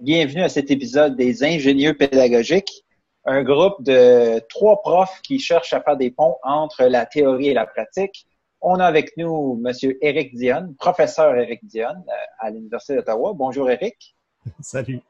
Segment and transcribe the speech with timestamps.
[0.00, 2.84] Bienvenue à cet épisode des ingénieux pédagogiques,
[3.24, 7.54] un groupe de trois profs qui cherchent à faire des ponts entre la théorie et
[7.54, 8.26] la pratique.
[8.60, 13.32] On a avec nous Monsieur Éric Dionne, professeur Éric Dionne euh, à l'Université d'Ottawa.
[13.34, 14.16] Bonjour Éric.
[14.60, 15.00] Salut.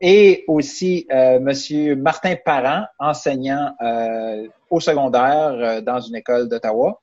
[0.00, 7.00] Et aussi euh, Monsieur Martin Parent, enseignant euh, au secondaire euh, dans une école d'Ottawa.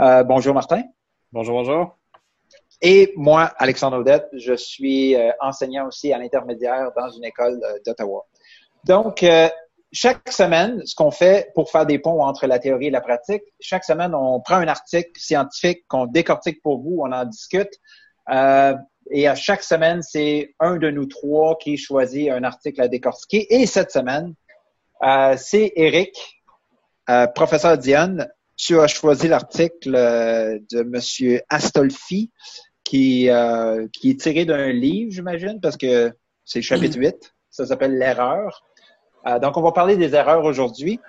[0.00, 0.82] Euh, bonjour Martin.
[1.32, 1.96] Bonjour, bonjour.
[2.82, 7.78] Et moi, Alexandre Odette, je suis euh, enseignant aussi à l'intermédiaire dans une école euh,
[7.84, 8.26] d'Ottawa.
[8.84, 9.48] Donc, euh,
[9.92, 13.42] chaque semaine, ce qu'on fait pour faire des ponts entre la théorie et la pratique,
[13.60, 17.72] chaque semaine, on prend un article scientifique qu'on décortique pour vous, on en discute.
[18.30, 18.74] Euh,
[19.10, 23.46] et à chaque semaine, c'est un de nous trois qui choisit un article à décortiquer.
[23.54, 24.34] Et cette semaine,
[25.02, 26.42] euh, c'est Eric,
[27.10, 28.28] euh, professeur Diane.
[28.56, 32.30] Tu as choisi l'article euh, de Monsieur Astolfi
[32.84, 36.12] qui, euh, qui est tiré d'un livre, j'imagine, parce que
[36.44, 37.34] c'est chapitre 8.
[37.50, 38.62] Ça s'appelle L'erreur.
[39.26, 41.00] Euh, donc, on va parler des erreurs aujourd'hui.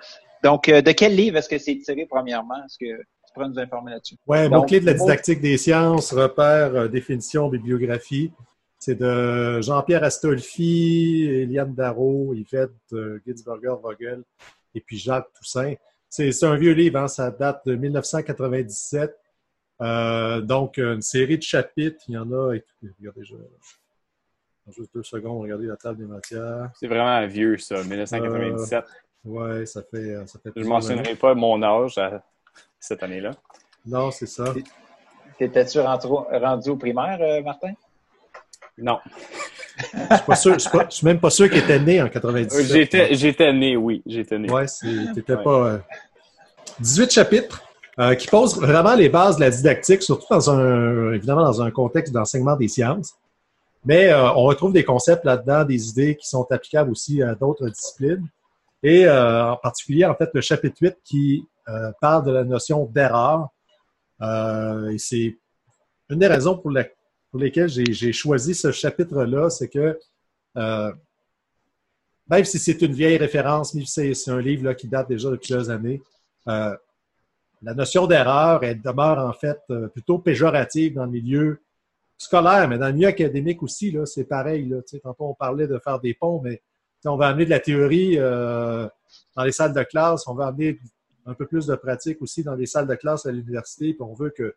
[0.44, 2.56] Donc, de quel livre est-ce que c'est tiré, premièrement?
[2.64, 4.16] Est-ce que tu pourrais nous informer là-dessus?
[4.26, 8.32] Ouais, Donc, mot-clé de la didactique des sciences, repères, euh, définition, bibliographie.
[8.78, 14.22] C'est de Jean-Pierre Astolfi, Eliane Darrow, Yvette euh, Ginsberger-Vogel
[14.74, 15.74] et puis Jacques Toussaint.
[16.08, 19.14] C'est un vieux livre, hein, ça date de 1997.
[19.80, 22.02] Euh, donc, une série de chapitres.
[22.08, 22.54] Il y en a,
[23.00, 23.34] regardez, je,
[24.70, 26.70] juste deux secondes, regardez la table des matières.
[26.74, 28.84] C'est vraiment vieux, ça, 1997.
[29.24, 30.68] Ouais, ça fait, ça fait Je années.
[30.68, 32.24] mentionnerai pas mon âge à
[32.80, 33.32] cette année-là.
[33.86, 34.44] Non, c'est ça.
[35.38, 37.72] T'étais-tu rendu, au primaire, euh, Martin?
[38.76, 38.98] Non.
[39.78, 42.02] Je suis pas sûr, je suis, pas- je suis même pas sûr qu'il était né
[42.02, 42.66] en 97.
[42.66, 44.50] J'étais, j'étais né, oui, j'étais né.
[44.50, 44.66] Ouais,
[45.14, 45.42] t'étais Ouais.
[45.42, 45.50] pas.
[45.66, 45.78] euh,
[46.80, 47.62] 18 chapitres
[48.00, 51.70] euh, qui posent vraiment les bases de la didactique, surtout dans un, évidemment, dans un
[51.70, 53.14] contexte d'enseignement des sciences.
[53.84, 57.68] Mais euh, on retrouve des concepts là-dedans, des idées qui sont applicables aussi à d'autres
[57.68, 58.26] disciplines.
[58.82, 62.86] Et euh, en particulier, en fait, le chapitre 8 qui euh, parle de la notion
[62.86, 63.48] d'erreur.
[64.22, 65.38] Euh, et c'est
[66.08, 69.98] une des raisons pour, lesquelles j'ai choisi ce chapitre-là, c'est que
[70.56, 70.92] euh,
[72.30, 75.68] même si c'est une vieille référence, c'est un livre là, qui date déjà de plusieurs
[75.70, 76.00] années,
[76.46, 79.60] la notion d'erreur, elle demeure en fait
[79.92, 81.60] plutôt péjorative dans le milieu
[82.16, 84.66] scolaire, mais dans le milieu académique aussi, c'est pareil.
[84.66, 86.62] Là, tantôt, on parlait de faire des ponts, mais
[87.04, 90.78] on va amener de la théorie dans les salles de classe, on va amener
[91.28, 94.14] un peu plus de pratique aussi dans les salles de classe à l'université, puis on
[94.14, 94.54] veut que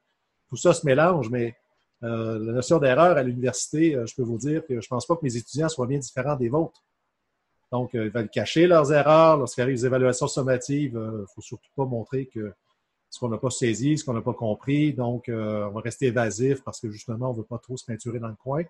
[0.48, 1.56] tout ça se mélange, mais
[2.04, 5.16] euh, la notion d'erreur à l'université, euh, je peux vous dire que je pense pas
[5.16, 6.84] que mes étudiants soient bien différents des vôtres.
[7.72, 9.38] Donc, euh, ils veulent cacher leurs erreurs.
[9.38, 12.54] Lorsqu'il arrive des évaluations sommatives, il ne faut surtout pas montrer que
[13.10, 14.94] ce qu'on n'a pas saisi, ce qu'on n'a pas compris.
[14.94, 18.20] Donc, on va rester évasif parce que justement, on ne veut pas trop se peinturer
[18.20, 18.64] dans le coin.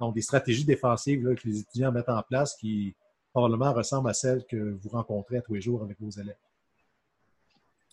[0.00, 2.94] Donc, des stratégies défensives que les étudiants mettent en place qui
[3.32, 6.36] probablement ressemblent à celles que vous rencontrez tous les jours avec vos élèves.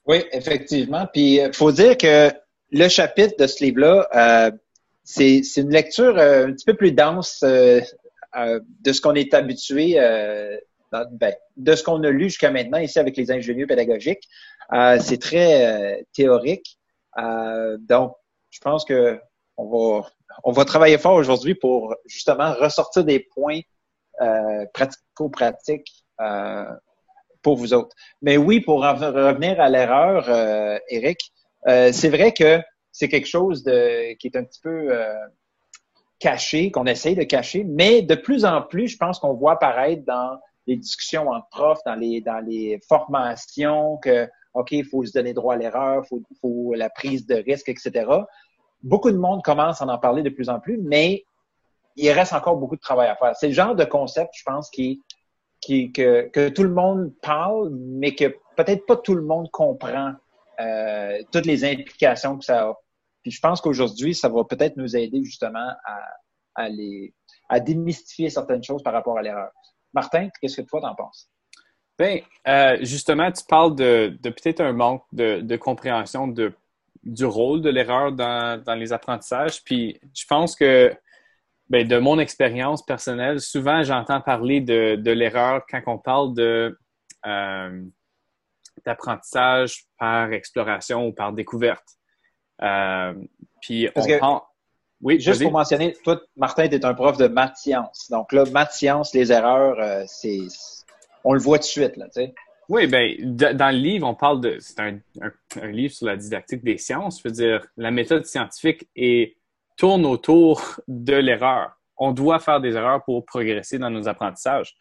[0.06, 1.08] Oui, effectivement.
[1.12, 2.32] Puis, il faut dire que
[2.72, 4.52] le chapitre de ce livre-là, euh,
[5.04, 7.82] c'est une lecture euh, un petit peu plus dense euh,
[8.36, 10.58] euh, de ce qu'on est habitué, euh,
[10.92, 14.28] ben, de ce qu'on a lu jusqu'à maintenant ici avec les ingénieurs pédagogiques.
[14.74, 16.80] Euh, c'est très euh, théorique.
[17.18, 18.16] Euh, donc,
[18.50, 19.20] je pense que
[19.58, 20.08] on va,
[20.44, 23.60] on va travailler fort aujourd'hui pour justement ressortir des points
[24.22, 26.66] euh, pratico-pratiques euh,
[27.42, 27.96] pour vous autres.
[28.22, 31.32] Mais oui, pour en revenir à l'erreur, euh, Eric,
[31.68, 35.14] euh, c'est vrai que c'est quelque chose de, qui est un petit peu euh,
[36.20, 40.04] caché, qu'on essaye de cacher, mais de plus en plus, je pense qu'on voit apparaître
[40.06, 40.38] dans
[40.68, 45.34] les discussions entre profs, dans les, dans les formations, que, OK, il faut se donner
[45.34, 48.06] droit à l'erreur, il faut, faut la prise de risque, etc.
[48.84, 51.24] Beaucoup de monde commence à en parler de plus en plus, mais
[51.96, 53.36] il reste encore beaucoup de travail à faire.
[53.36, 55.02] C'est le genre de concept, je pense, qui,
[55.62, 58.26] qui, que, que tout le monde parle, mais que
[58.58, 60.14] peut-être pas tout le monde comprend
[60.60, 62.74] euh, toutes les implications que ça a.
[63.24, 66.00] Puis je pense qu'aujourd'hui, ça va peut-être nous aider justement à,
[66.56, 67.14] à, les,
[67.50, 69.52] à démystifier certaines choses par rapport à l'erreur.
[69.94, 71.30] Martin, qu'est-ce que toi t'en penses?
[72.00, 76.52] Ben, euh, justement, tu parles de, de peut-être un manque de, de compréhension de,
[77.04, 79.64] du rôle de l'erreur dans, dans les apprentissages.
[79.64, 80.92] Puis je pense que
[81.72, 86.78] ben, de mon expérience personnelle, souvent j'entends parler de, de l'erreur quand on parle de
[87.26, 87.82] euh,
[88.86, 91.88] d'apprentissage par exploration ou par découverte.
[92.62, 93.14] Euh,
[93.62, 94.42] puis on que- pense-
[95.02, 98.10] Oui, juste pour mentionner, toi, Martin, tu es un prof de maths sciences.
[98.12, 100.40] Donc là, maths sciences, les erreurs, euh, c'est
[101.24, 102.34] on le voit tout de suite, là, tu sais.
[102.68, 103.16] Oui, bien,
[103.54, 104.58] dans le livre, on parle de.
[104.60, 105.00] C'est un,
[105.68, 107.22] livre sur la didactique des sciences.
[107.22, 109.38] Je veux dire, la méthode scientifique est,
[109.82, 111.72] tourne autour de l'erreur.
[111.98, 114.76] On doit faire des erreurs pour progresser dans nos apprentissages.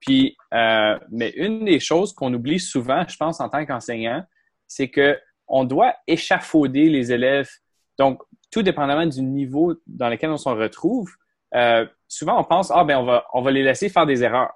[0.00, 4.24] Puis, euh, mais une des choses qu'on oublie souvent, je pense, en tant qu'enseignant,
[4.66, 7.50] c'est que on doit échafauder les élèves.
[7.98, 11.10] Donc, tout dépendamment du niveau dans lequel on se retrouve,
[11.54, 14.54] euh, souvent on pense ah ben on va on va les laisser faire des erreurs.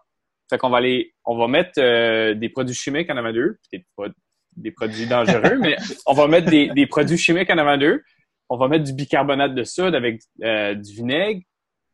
[0.49, 3.59] Fait va aller, on va mettre euh, des produits chimiques en avant d'eux,
[3.97, 4.09] pas
[4.57, 5.77] des produits dangereux, mais
[6.07, 8.03] on va mettre des, des, produits chimiques en avant d'eux.
[8.51, 11.41] On va mettre du bicarbonate de soude avec euh, du vinaigre,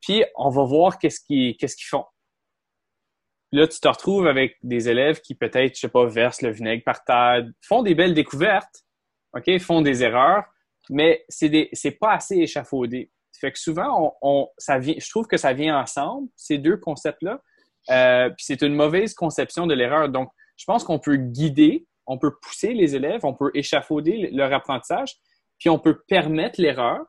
[0.00, 1.56] puis on va voir qu'est-ce qu'ils
[1.88, 2.05] font.
[3.53, 6.82] Là, tu te retrouves avec des élèves qui peut-être, je sais pas, versent le vinaigre
[6.85, 8.85] par terre, font des belles découvertes,
[9.35, 10.44] ok, font des erreurs,
[10.91, 13.11] mais c'est c'est pas assez échafaudé.
[13.38, 17.41] Fait que souvent, je trouve que ça vient ensemble, ces deux concepts-là.
[17.91, 20.08] Euh, puis c'est une mauvaise conception de l'erreur.
[20.08, 24.53] Donc, je pense qu'on peut guider, on peut pousser les élèves, on peut échafauder leur
[24.53, 25.17] apprentissage,
[25.58, 27.05] puis on peut permettre l'erreur.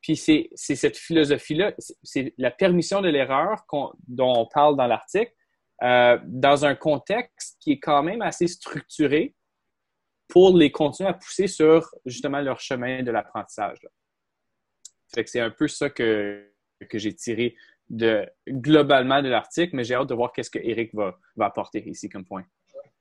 [0.00, 3.64] Puis c'est cette philosophie-là, c'est la permission de l'erreur
[4.06, 5.32] dont on parle dans l'article,
[5.82, 9.34] euh, dans un contexte qui est quand même assez structuré
[10.28, 13.78] pour les continuer à pousser sur justement leur chemin de l'apprentissage.
[15.08, 16.52] c'est un peu ça que,
[16.88, 17.56] que j'ai tiré
[18.48, 22.08] globalement de l'article, mais j'ai hâte de voir qu'est-ce que Eric va, va apporter ici
[22.08, 22.44] comme point.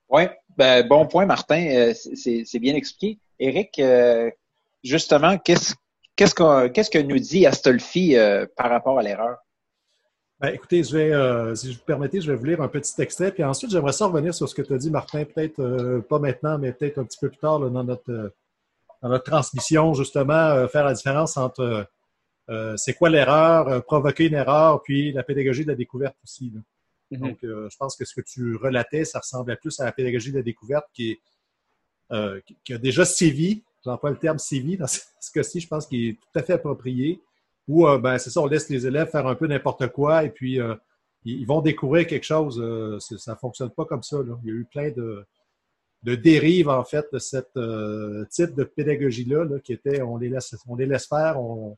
[0.10, 0.24] Oui,
[0.56, 1.68] ben, bon point, Martin.
[1.68, 3.20] Euh, c'est bien expliqué.
[3.40, 4.30] Eric, euh,
[4.84, 5.76] justement, qu'est-ce
[6.26, 9.38] que nous dit Astolfi euh, par rapport à l'erreur?
[10.40, 13.44] Ben, écoutez, je vais, si vous permettez, je vais vous lire un petit extrait, puis
[13.44, 16.74] ensuite, j'aimerais ça revenir sur ce que tu as dit, Martin, peut-être pas maintenant, mais
[16.74, 18.34] peut-être un petit peu plus tard dans, notre,
[19.02, 21.88] dans notre transmission, justement, faire la différence entre
[22.50, 26.54] euh, c'est quoi l'erreur, euh, provoquer une erreur, puis la pédagogie de la découverte aussi.
[27.12, 27.18] Mm-hmm.
[27.18, 30.32] Donc, euh, je pense que ce que tu relatais, ça ressemblait plus à la pédagogie
[30.32, 31.20] de la découverte qui, est,
[32.64, 36.14] qui a déjà sévi, j'emploie le terme sévi dans ce cas-ci, je pense qu'il est
[36.14, 37.22] tout à fait approprié,
[37.68, 40.60] où, ben, c'est ça, on laisse les élèves faire un peu n'importe quoi, et puis
[41.24, 42.58] ils vont découvrir quelque chose.
[43.00, 44.18] ça ne fonctionne pas comme ça.
[44.44, 45.26] Il y a eu plein de,
[46.04, 50.76] de dérives, en fait, de ce type de pédagogie-là, qui était on les laisse, on
[50.76, 51.76] les laisse faire, on,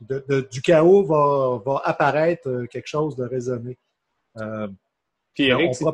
[0.00, 3.78] du chaos va, apparaître euh, quelque chose de raisonné.
[4.38, 4.68] Euh,
[5.34, 5.84] Puis Eric, si,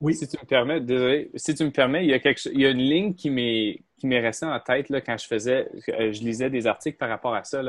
[0.00, 0.14] oui.
[0.14, 2.66] si tu me permets, désolé, si tu me permets, il y a, quelque, il y
[2.66, 6.50] a une ligne qui m'est restée en tête là, quand je faisais, euh, je lisais
[6.50, 7.62] des articles par rapport à ça.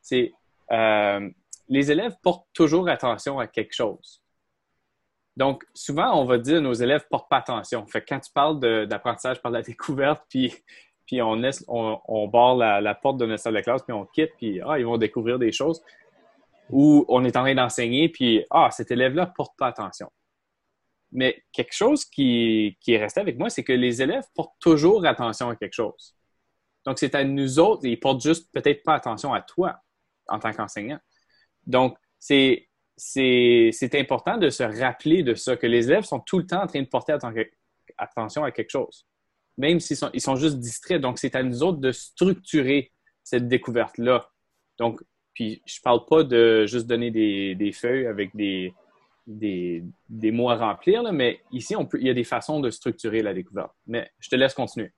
[0.00, 0.32] C'est
[1.68, 4.22] les élèves portent toujours attention à quelque chose.
[5.36, 7.86] Donc, souvent, on va dire nos élèves portent pas attention.
[7.86, 10.54] Fait quand tu parles d'apprentissage par la découverte, puis
[11.06, 14.32] puis on, laisse, on, barre la, porte de notre salle de classe, puis on quitte,
[14.36, 15.80] puis ah, ils vont découvrir des choses.
[16.68, 20.10] Ou on est en train d'enseigner, puis ah, cet élève-là porte pas attention.
[21.16, 25.04] Mais quelque chose qui, qui est resté avec moi, c'est que les élèves portent toujours
[25.04, 26.14] attention à quelque chose.
[26.84, 29.80] Donc, c'est à nous autres, ils portent juste peut-être pas attention à toi
[30.28, 31.00] en tant qu'enseignant.
[31.66, 32.68] Donc, c'est,
[33.94, 36.82] important de se rappeler de ça, que les élèves sont tout le temps en train
[36.82, 37.16] de porter
[37.98, 39.04] attention à quelque chose
[39.58, 41.00] même s'ils sont, ils sont juste distraits.
[41.00, 42.92] Donc, c'est à nous autres de structurer
[43.22, 44.30] cette découverte-là.
[44.78, 45.02] Donc,
[45.34, 48.72] puis je parle pas de juste donner des, feuilles avec des,
[49.26, 49.82] des,
[50.32, 53.34] mots à remplir, mais ici, on peut, il y a des façons de structurer la
[53.34, 53.72] découverte.
[53.86, 54.92] Mais je te laisse continuer.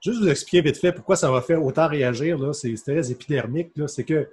[0.00, 2.54] Juste vous expliquer vite fait pourquoi ça va faire autant réagir.
[2.54, 3.72] C'est très épidermique.
[3.86, 4.28] C'est que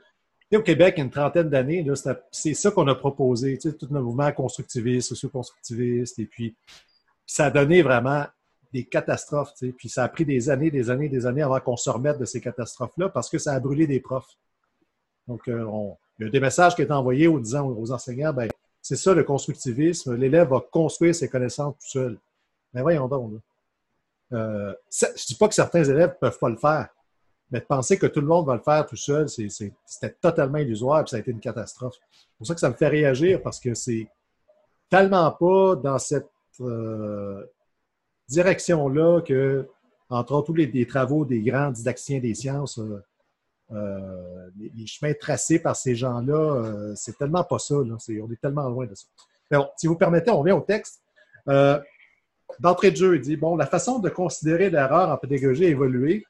[0.57, 1.85] au Québec, il y a une trentaine d'années,
[2.31, 6.55] c'est ça qu'on a proposé, tout le mouvement constructiviste, socio-constructiviste, et puis
[7.25, 8.25] ça a donné vraiment
[8.71, 9.53] des catastrophes.
[9.77, 12.25] Puis ça a pris des années, des années, des années avant qu'on se remette de
[12.25, 14.37] ces catastrophes-là parce que ça a brûlé des profs.
[15.27, 15.65] Donc, euh,
[16.19, 18.49] il y a des messages qui été envoyés en disant aux enseignants, ben,
[18.83, 22.19] c'est ça le constructivisme, l'élève va construire ses connaissances tout seul.
[22.73, 23.31] Mais voyons donc.
[24.33, 26.89] Euh, je ne dis pas que certains élèves ne peuvent pas le faire,
[27.49, 31.03] mais de penser que tout le monde va le faire tout seul, c'était totalement illusoire
[31.03, 31.95] et ça a été une catastrophe.
[32.11, 34.07] C'est pour ça que ça me fait réagir parce que c'est
[34.89, 37.45] tellement pas dans cette euh,
[38.27, 39.69] direction-là que,
[40.09, 43.01] entre autres, tous les, travaux des grands didacticiens des sciences, euh,
[43.73, 47.75] euh, les, chemins tracés par ces gens-là, euh, c'est tellement pas ça.
[47.75, 49.05] on est tellement loin de ça.
[49.51, 51.01] bon, si vous permettez, on vient au texte.
[52.59, 56.25] D'entrée de jeu, il dit bon, la façon de considérer l'erreur en pédagogie a évolué.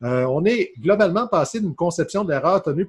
[0.00, 2.86] on est globalement passé d'une conception de l'erreur tenue,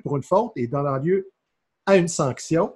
[0.00, 1.30] pour une faute et donnant lieu
[1.86, 2.74] à une sanction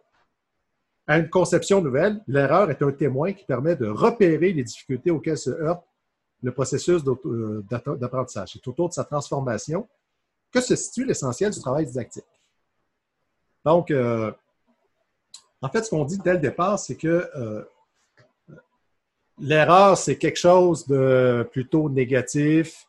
[1.07, 5.39] à une conception nouvelle, l'erreur est un témoin qui permet de repérer les difficultés auxquelles
[5.39, 5.85] se heurte
[6.43, 8.51] le processus euh, d'apprentissage.
[8.53, 9.89] C'est autour de sa transformation
[10.53, 12.25] que se situe l'essentiel du travail didactique.
[13.65, 14.31] Donc, euh,
[15.61, 17.65] en fait, ce qu'on dit dès le départ, c'est que euh,
[19.39, 22.87] l'erreur, c'est quelque chose de plutôt négatif,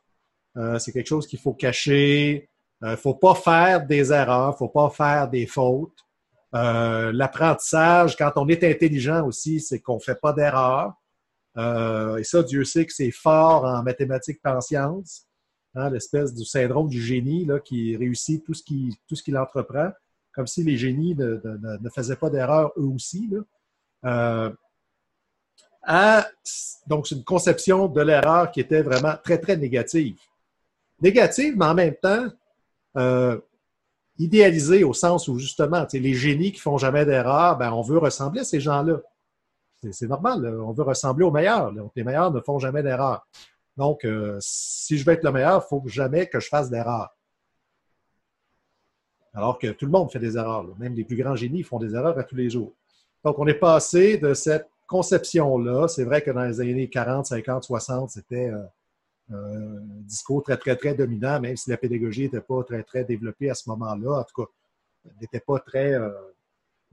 [0.79, 2.49] c'est quelque chose qu'il faut cacher,
[2.81, 6.03] il ne faut pas faire des erreurs, il ne faut pas faire des fautes.
[6.51, 10.93] L'apprentissage, quand on est intelligent aussi, c'est qu'on ne fait pas d'erreurs.
[11.57, 15.27] Et ça, Dieu sait que c'est fort en mathématiques et en sciences.
[15.75, 18.63] Hein, l'espèce du syndrome du génie là, qui réussit tout ce
[19.23, 19.91] qu'il entreprend,
[20.33, 23.29] comme si les génies ne, faisaient pas d'erreur eux aussi.
[24.05, 24.49] Euh,
[26.87, 30.17] donc, c'est une conception de l'erreur qui était vraiment très, très négative.
[31.01, 32.27] Négative, mais en même temps,
[32.97, 33.39] euh,
[34.17, 38.41] idéalisée au sens où, justement, les génies qui font jamais d'erreur, ben, on veut ressembler
[38.41, 38.99] à ces gens-là.
[39.91, 41.71] C'est normal, on veut ressembler aux meilleurs.
[41.95, 43.27] Les meilleurs ne font jamais d'erreur.
[43.77, 47.15] Donc, euh, si je veux être le meilleur, il faut jamais que je fasse d'erreurs.
[49.33, 50.65] Alors que tout le monde fait des erreurs.
[50.79, 52.73] Même les plus grands génies font des erreurs à tous les jours.
[53.23, 55.87] Donc, on est passé de cette conception-là.
[55.87, 58.63] C'est vrai que dans les années 40, 50, 60, c'était euh,
[59.31, 63.51] un discours très, très, très dominant, même si la pédagogie n'était pas très, très développée
[63.51, 64.21] à ce moment-là.
[64.21, 64.51] En tout cas,
[65.21, 66.09] n'était pas très euh,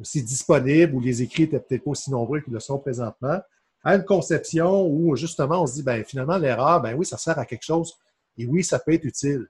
[0.01, 3.41] aussi disponible ou les écrits n'étaient peut-être pas aussi nombreux qu'ils le sont présentement
[3.85, 7.39] à une conception où justement on se dit, ben finalement, l'erreur, ben oui, ça sert
[7.39, 7.95] à quelque chose
[8.39, 9.47] et oui, ça peut être utile.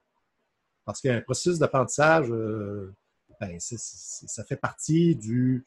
[0.85, 2.93] Parce qu'un processus d'apprentissage, euh,
[3.41, 5.65] ben, ça fait partie du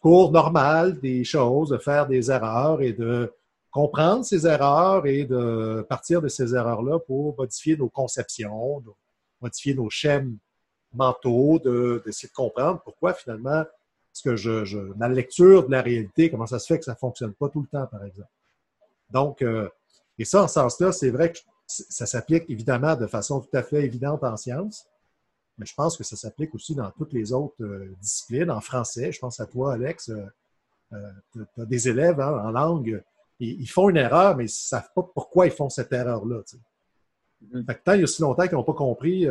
[0.00, 3.32] cours normal des choses, de faire des erreurs et de
[3.70, 8.82] comprendre ces erreurs et de partir de ces erreurs-là pour modifier nos conceptions,
[9.42, 10.38] modifier nos schèmes
[10.94, 11.58] mentaux,
[12.04, 13.64] d'essayer de comprendre pourquoi finalement
[14.22, 17.32] que je, ma lecture de la réalité, comment ça se fait que ça ne fonctionne
[17.32, 18.30] pas tout le temps, par exemple.
[19.10, 19.68] Donc, euh,
[20.18, 23.62] et ça, en ce sens-là, c'est vrai que ça s'applique évidemment de façon tout à
[23.62, 24.86] fait évidente en sciences,
[25.58, 28.50] mais je pense que ça s'applique aussi dans toutes les autres euh, disciplines.
[28.50, 31.00] En français, je pense à toi, Alex, euh,
[31.32, 33.02] tu as des élèves hein, en langue,
[33.40, 36.42] ils, font une erreur, mais ils ne savent pas pourquoi ils font cette erreur-là.
[37.52, 37.82] Mm-hmm.
[37.84, 39.28] tant il y a aussi longtemps qu'ils n'ont pas compris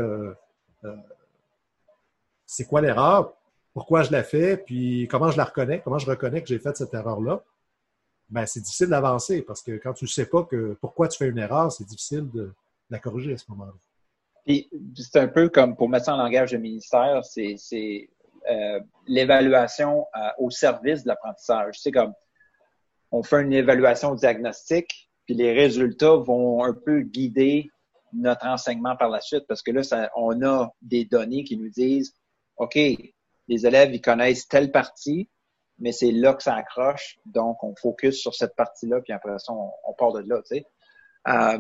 [2.48, 3.34] c'est quoi l'erreur,
[3.78, 6.76] pourquoi je la fais, puis comment je la reconnais, comment je reconnais que j'ai fait
[6.76, 7.44] cette erreur-là,
[8.28, 11.28] ben, c'est difficile d'avancer parce que quand tu ne sais pas que pourquoi tu fais
[11.28, 12.52] une erreur, c'est difficile de,
[12.90, 13.74] la corriger à ce moment-là.
[14.48, 18.10] Puis c'est un peu comme pour mettre ça en langage de ministère, c'est
[18.50, 21.76] euh, l'évaluation euh, au service de l'apprentissage.
[21.78, 22.16] C'est comme
[23.12, 27.70] on fait une évaluation diagnostique, puis les résultats vont un peu guider
[28.12, 32.16] notre enseignement par la suite parce que là, on a des données qui nous disent
[32.58, 32.76] OK,
[33.48, 35.30] les élèves, ils connaissent telle partie,
[35.80, 37.18] mais c'est là que ça accroche.
[37.26, 40.64] Donc, on focus sur cette partie-là, puis après ça, on, part de là, tu.
[41.28, 41.60] Euh,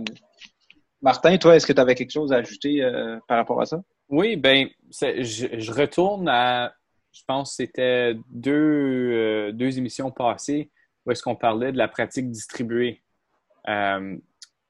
[1.01, 3.81] Martin, toi, est-ce que tu avais quelque chose à ajouter euh, par rapport à ça?
[4.09, 6.73] Oui, ben, je, retourne à,
[7.11, 10.71] je pense c'était deux, euh, deux émissions passées
[11.05, 13.03] où est-ce qu'on parlait de la pratique distribuée.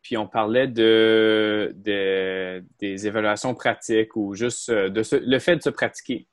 [0.02, 6.28] puis on parlait de, des évaluations pratiques ou juste de le fait de se pratiquer.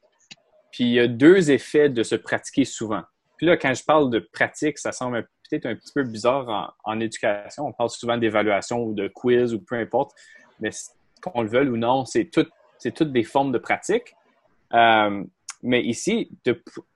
[0.74, 3.02] Puis il y a deux effets de se pratiquer souvent.
[3.36, 6.98] Puis là, quand je parle de pratique, ça semble peut-être un petit peu bizarre en,
[6.98, 7.68] éducation.
[7.68, 10.10] On parle souvent d'évaluation ou de quiz ou peu importe,
[10.58, 10.70] mais
[11.22, 12.44] qu'on le veuille ou non, c'est tout,
[12.92, 14.16] toutes des formes de pratique.
[14.72, 15.22] Euh,
[15.62, 16.32] mais ici,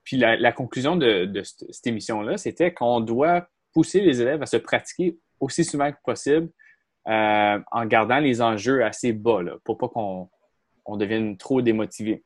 [0.02, 5.16] puis la, conclusion de, cette émission-là, c'était qu'on doit pousser les élèves à se pratiquer
[5.38, 6.48] aussi souvent que possible
[7.06, 12.24] euh, en gardant les enjeux assez bas, là, pour pas qu'on devienne trop démotivé.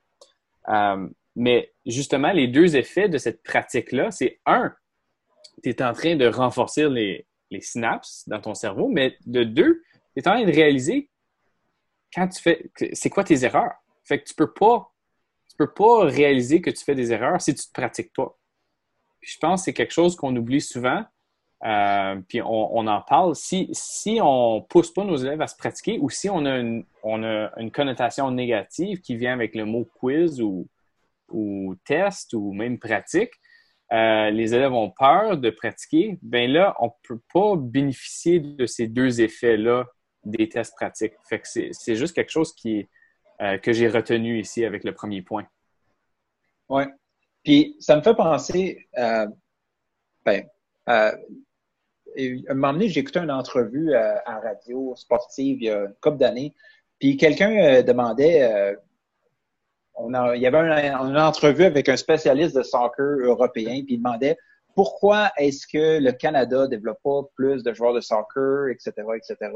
[0.70, 4.74] Euh, mais justement, les deux effets de cette pratique-là, c'est un,
[5.62, 7.26] tu es en train de renforcer les,
[7.60, 9.82] synapses dans ton cerveau, mais de deux,
[10.14, 11.10] tu es en train de réaliser
[12.14, 13.72] quand tu fais, c'est quoi tes erreurs.
[14.04, 14.92] Fait que tu peux pas,
[15.48, 18.36] tu peux pas réaliser que tu fais des erreurs si tu te pratiques pas.
[19.20, 21.04] je pense que c'est quelque chose qu'on oublie souvent.
[21.64, 23.36] Euh, puis on, en parle.
[23.36, 26.60] Si, si on pousse pas nos élèves à se pratiquer ou si on a
[27.04, 30.66] on a une connotation négative qui vient avec le mot quiz ou,
[31.32, 33.32] ou test ou même pratique,
[33.92, 38.64] euh, les élèves ont peur de pratiquer, ben là, on ne peut pas bénéficier de
[38.64, 39.84] ces deux effets-là
[40.24, 41.12] des tests pratiques.
[41.28, 42.88] Fait que c'est juste quelque chose qui,
[43.42, 45.46] euh, que j'ai retenu ici avec le premier point.
[46.70, 46.84] Oui.
[47.44, 49.26] Puis ça me fait penser, euh,
[50.24, 50.46] ben,
[50.86, 51.12] à
[52.48, 56.18] un moment donné, j'ai écouté une entrevue à, radio sportive il y a une couple
[56.18, 56.54] d'années,
[56.98, 58.76] puis quelqu'un demandait
[59.98, 64.36] il y avait une entrevue avec un spécialiste de soccer européen, puis il demandait
[64.74, 69.50] pourquoi est-ce que le Canada développe pas plus de joueurs de soccer, etc., etc.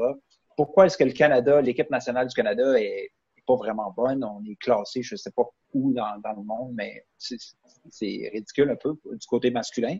[0.55, 3.09] Pourquoi est-ce que le Canada, l'équipe nationale du Canada est,
[3.47, 4.23] pas vraiment bonne?
[4.23, 8.75] On est classé, je sais pas où dans, dans le monde, mais c'est ridicule un
[8.75, 9.97] peu du côté masculin.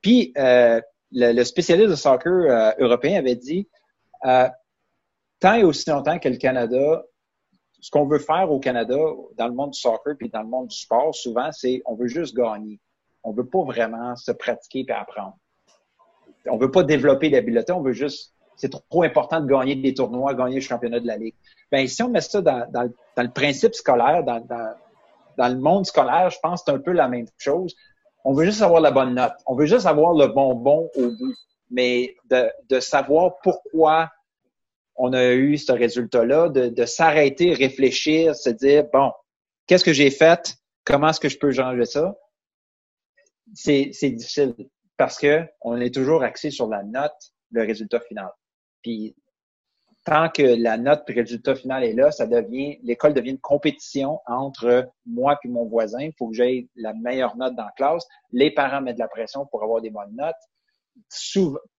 [0.00, 0.80] Puis, euh,
[1.12, 3.68] le, spécialiste de soccer euh, européen avait dit,
[4.24, 4.48] euh,
[5.40, 7.04] tant et aussi longtemps que le Canada,
[7.80, 8.96] ce qu'on veut faire au Canada,
[9.36, 12.08] dans le monde du soccer puis dans le monde du sport, souvent, c'est on veut
[12.08, 12.80] juste gagner.
[13.22, 15.36] On veut pas vraiment se pratiquer et apprendre.
[16.48, 20.34] On veut pas développer l'habileté, on veut juste c'est trop important de gagner des tournois,
[20.34, 21.34] gagner le championnat de la Ligue.
[21.70, 24.74] Ben, si on met ça dans, le principe scolaire, dans, dans,
[25.36, 27.74] dans, le monde scolaire, je pense que c'est un peu la même chose.
[28.24, 29.34] On veut juste avoir la bonne note.
[29.46, 31.34] On veut juste avoir le bonbon au bout.
[31.70, 34.08] Mais de, de savoir pourquoi
[34.96, 39.12] on a eu ce résultat-là, de, de s'arrêter, réfléchir, se dire, bon,
[39.66, 40.56] qu'est-ce que j'ai fait?
[40.84, 42.16] Comment est-ce que je peux changer ça?
[43.54, 44.54] C'est difficile
[44.96, 48.30] parce que on est toujours axé sur la note, le résultat final.
[48.82, 49.14] Puis
[50.04, 54.20] tant que la note le résultat final est là, ça devient l'école devient une compétition
[54.26, 56.00] entre moi et mon voisin.
[56.00, 58.06] Il faut que j'aie la meilleure note dans la classe.
[58.32, 60.34] Les parents mettent de la pression pour avoir des bonnes notes.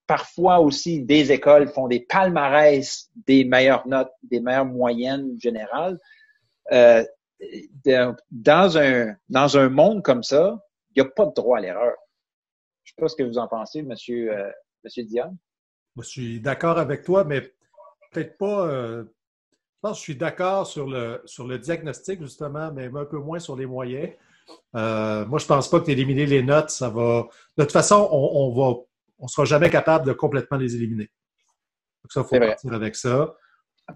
[0.06, 6.00] Parfois aussi, des écoles font des palmarès des meilleures notes, des meilleures moyennes générales.
[6.72, 7.04] Euh,
[8.32, 10.58] dans un dans un monde comme ça,
[10.96, 11.96] il n'y a pas de droit à l'erreur.
[12.84, 14.50] Je ne sais pas ce que vous en pensez, Monsieur euh,
[14.84, 15.38] Monsieur Dion.
[15.98, 17.42] je suis d'accord avec toi, mais
[18.12, 18.68] peut-être pas.
[18.68, 23.06] Euh, je pense que je suis d'accord sur le, sur le diagnostic, justement, mais un
[23.06, 24.10] peu moins sur les moyens.
[24.76, 27.28] Euh, moi, je ne pense pas que éliminer les notes, ça va.
[27.58, 28.80] De toute façon, on, ne va,
[29.20, 31.10] on sera jamais capable de complètement les éliminer.
[32.04, 33.36] Donc ça, il faut partir avec ça.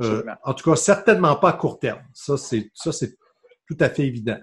[0.01, 2.01] Euh, en tout cas, certainement pas à court terme.
[2.13, 2.71] Ça, c'est
[3.67, 4.39] tout à fait évident.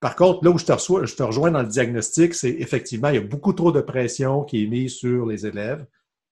[0.00, 3.08] Par contre, là où je te, reçois, je te rejoins dans le diagnostic, c'est effectivement,
[3.08, 5.86] il y a beaucoup trop de pression qui est mise sur les élèves,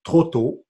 [0.04, 0.64] trop tôt.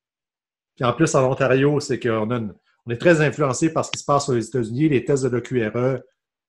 [0.77, 2.55] Puis en plus, en Ontario, c'est qu'on
[2.87, 4.89] on est très influencé par ce qui se passe aux États-Unis.
[4.89, 6.01] Les tests de l'OQRE,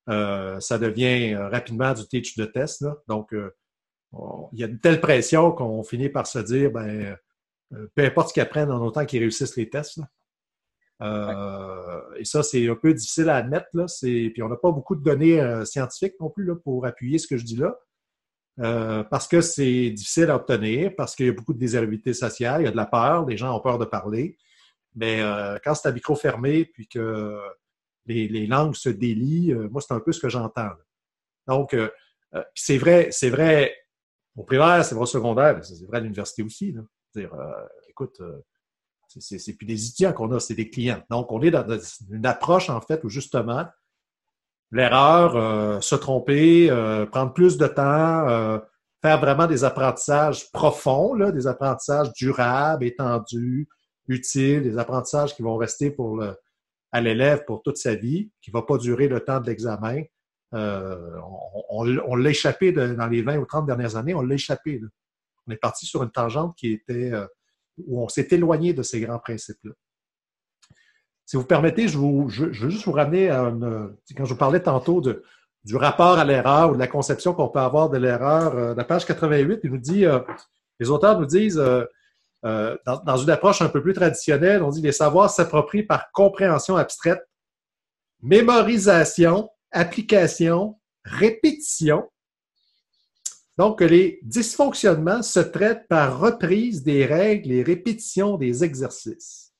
[0.09, 2.85] euh, ça devient euh, rapidement du teach de test.
[3.07, 3.53] Donc, euh,
[4.13, 7.17] il y a une telle pression qu'on finit par se dire, ben,
[7.69, 9.99] peu importe ce qu'ils apprennent, en autant qu'ils réussissent les tests.
[11.01, 13.67] Et ça, c'est un peu difficile à admettre.
[13.73, 13.85] Là.
[14.01, 17.37] Puis on n'a pas beaucoup de données scientifiques non plus là, pour appuyer ce que
[17.37, 17.77] je dis là.
[18.59, 22.61] Euh, parce que c'est difficile à obtenir, parce qu'il y a beaucoup de désirabilité sociale,
[22.61, 24.37] il y a de la peur, les gens ont peur de parler.
[24.95, 27.39] Mais euh, quand c'est à micro fermé, puis que
[28.07, 30.71] les, langues se délient, euh, moi, c'est un peu ce que j'entends.
[31.47, 31.75] Donc,
[32.55, 33.73] c'est vrai, c'est vrai
[34.37, 36.71] au primaire, c'est vrai au secondaire, c'est vrai à l'université aussi.
[36.71, 36.81] Là.
[37.15, 37.35] Dire,
[37.89, 38.21] écoute,
[39.07, 41.01] c'est plus des étudiants qu'on a, c'est des clients.
[41.09, 41.65] Donc, on est dans
[42.11, 43.65] une approche, en fait, où justement,
[44.71, 48.59] l'erreur, euh, se tromper, euh, prendre plus de temps, euh,
[49.01, 53.67] faire vraiment des apprentissages profonds, là, des apprentissages durables, étendus,
[54.07, 56.35] utiles, des apprentissages qui vont rester pour le,
[56.91, 60.01] à l'élève pour toute sa vie, qui ne va pas durer le temps de l'examen.
[60.51, 61.19] On,
[61.69, 64.81] on, l'a échappé dans les 20 ou 30 dernières années, on l'a échappé.
[65.47, 67.11] On est parti sur une tangente qui était
[67.85, 69.73] où on s'est éloigné de ces grands principes-là.
[71.25, 75.01] Si vous permettez, je, veux juste vous ramener à une, quand je vous parlais tantôt
[75.01, 78.55] du rapport à l'erreur ou de la conception qu'on peut avoir de l'erreur.
[78.55, 80.19] Euh, la page 88, il nous dit, euh,
[80.79, 84.81] les auteurs nous disent, euh, dans, dans, une approche un peu plus traditionnelle, on dit
[84.81, 87.21] les savoirs s'approprient par compréhension abstraite,
[88.21, 92.09] mémorisation, application, répétition.
[93.57, 99.53] Donc, les dysfonctionnements se traitent par reprise des règles et répétition des exercices.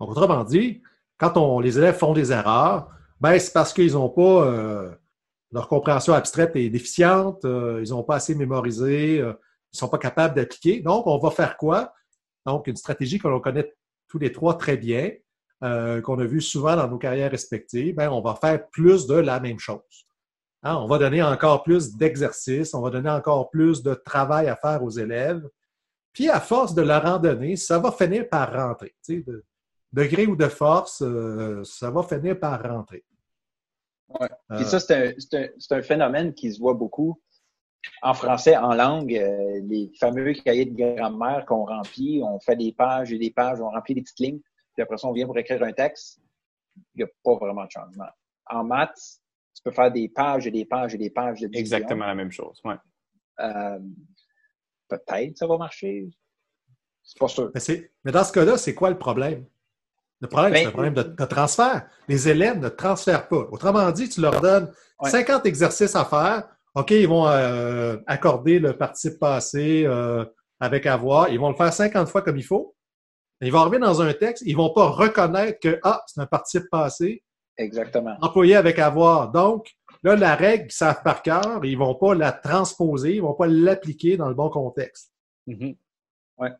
[0.00, 0.82] Donc, autrement dit,
[1.18, 4.94] quand les élèves font des erreurs, ben, c'est parce qu'ils n'ont pas euh,
[5.52, 9.32] leur compréhension abstraite est déficiente, euh, ils n'ont pas assez mémorisé, euh,
[9.72, 10.80] ils ne sont pas capables d'appliquer.
[10.80, 11.94] Donc, on va faire quoi?
[12.44, 13.72] Donc, une stratégie que l'on connaît
[14.08, 15.10] tous les trois très bien,
[16.02, 19.40] qu'on a vu souvent dans nos carrières respectives, ben, on va faire plus de la
[19.40, 20.06] même chose.
[20.62, 24.56] Hein, on va donner encore plus d'exercices, on va donner encore plus de travail à
[24.56, 25.46] faire aux élèves.
[26.14, 28.94] Puis, à force de leur en donner, ça va finir par rentrer.
[29.04, 29.32] Tu sais,
[29.92, 33.04] degré ou de force, euh, ça va finir par rentrer.
[34.08, 34.28] Ouais.
[34.56, 37.20] Puis ça, c'est un, phénomène qui se voit beaucoup
[38.00, 39.14] en français, en langue.
[39.14, 43.60] Euh, les fameux cahiers de grammaire qu'on remplit, on fait des pages et des pages,
[43.60, 44.40] on remplit des petites lignes,
[44.74, 46.20] puis après ça, on vient pour écrire un texte.
[46.94, 48.08] Il n'y a pas vraiment de changement.
[48.46, 49.20] En maths,
[49.54, 52.32] tu peux faire des pages et des pages et des pages de Exactement la même
[52.32, 52.74] chose, ouais.
[53.40, 53.78] Euh,
[54.88, 56.08] peut-être ça va marcher.
[57.02, 57.52] C'est pas sûr.
[58.04, 59.44] mais dans ce cas-là, c'est quoi le problème?
[60.20, 61.86] Le problème, c'est un ben, problème de, transfert.
[62.08, 63.46] Les élèves ne transfèrent pas.
[63.50, 66.48] Autrement dit, tu leur donnes 50 exercices à faire.
[66.74, 70.24] OK, ils vont euh, accorder le participe passé euh,
[70.60, 71.28] avec avoir.
[71.28, 72.73] Ils vont le faire 50 fois comme il faut.
[73.44, 76.68] Ils vont arriver dans un texte, ils vont pas reconnaître que, ah, c'est un participe
[76.70, 77.22] passé.
[77.56, 78.16] Exactement.
[78.20, 79.30] Employé avec avoir.
[79.30, 79.70] Donc,
[80.02, 83.46] là, la règle, ils savent par cœur, ils vont pas la transposer, ils vont pas
[83.46, 85.12] l'appliquer dans le bon contexte.
[85.46, 85.76] Mm-hmm.
[86.38, 86.50] ouais.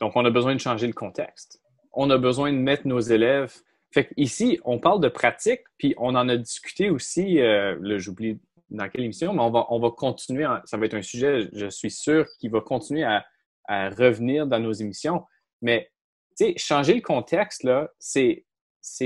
[0.00, 1.60] Donc, on a besoin de changer le contexte.
[1.92, 3.54] On a besoin de mettre nos élèves.
[3.92, 8.40] Fait ici, on parle de pratique, puis on en a discuté aussi, euh, là, j'oublie
[8.70, 10.46] dans quelle émission, mais on va, on va continuer.
[10.64, 13.24] ça va être un sujet, je suis sûr, qui va continuer à,
[13.64, 15.24] à revenir dans nos émissions.
[15.60, 15.90] Mais,
[16.56, 17.66] changer le contexte,
[17.98, 18.44] c'est,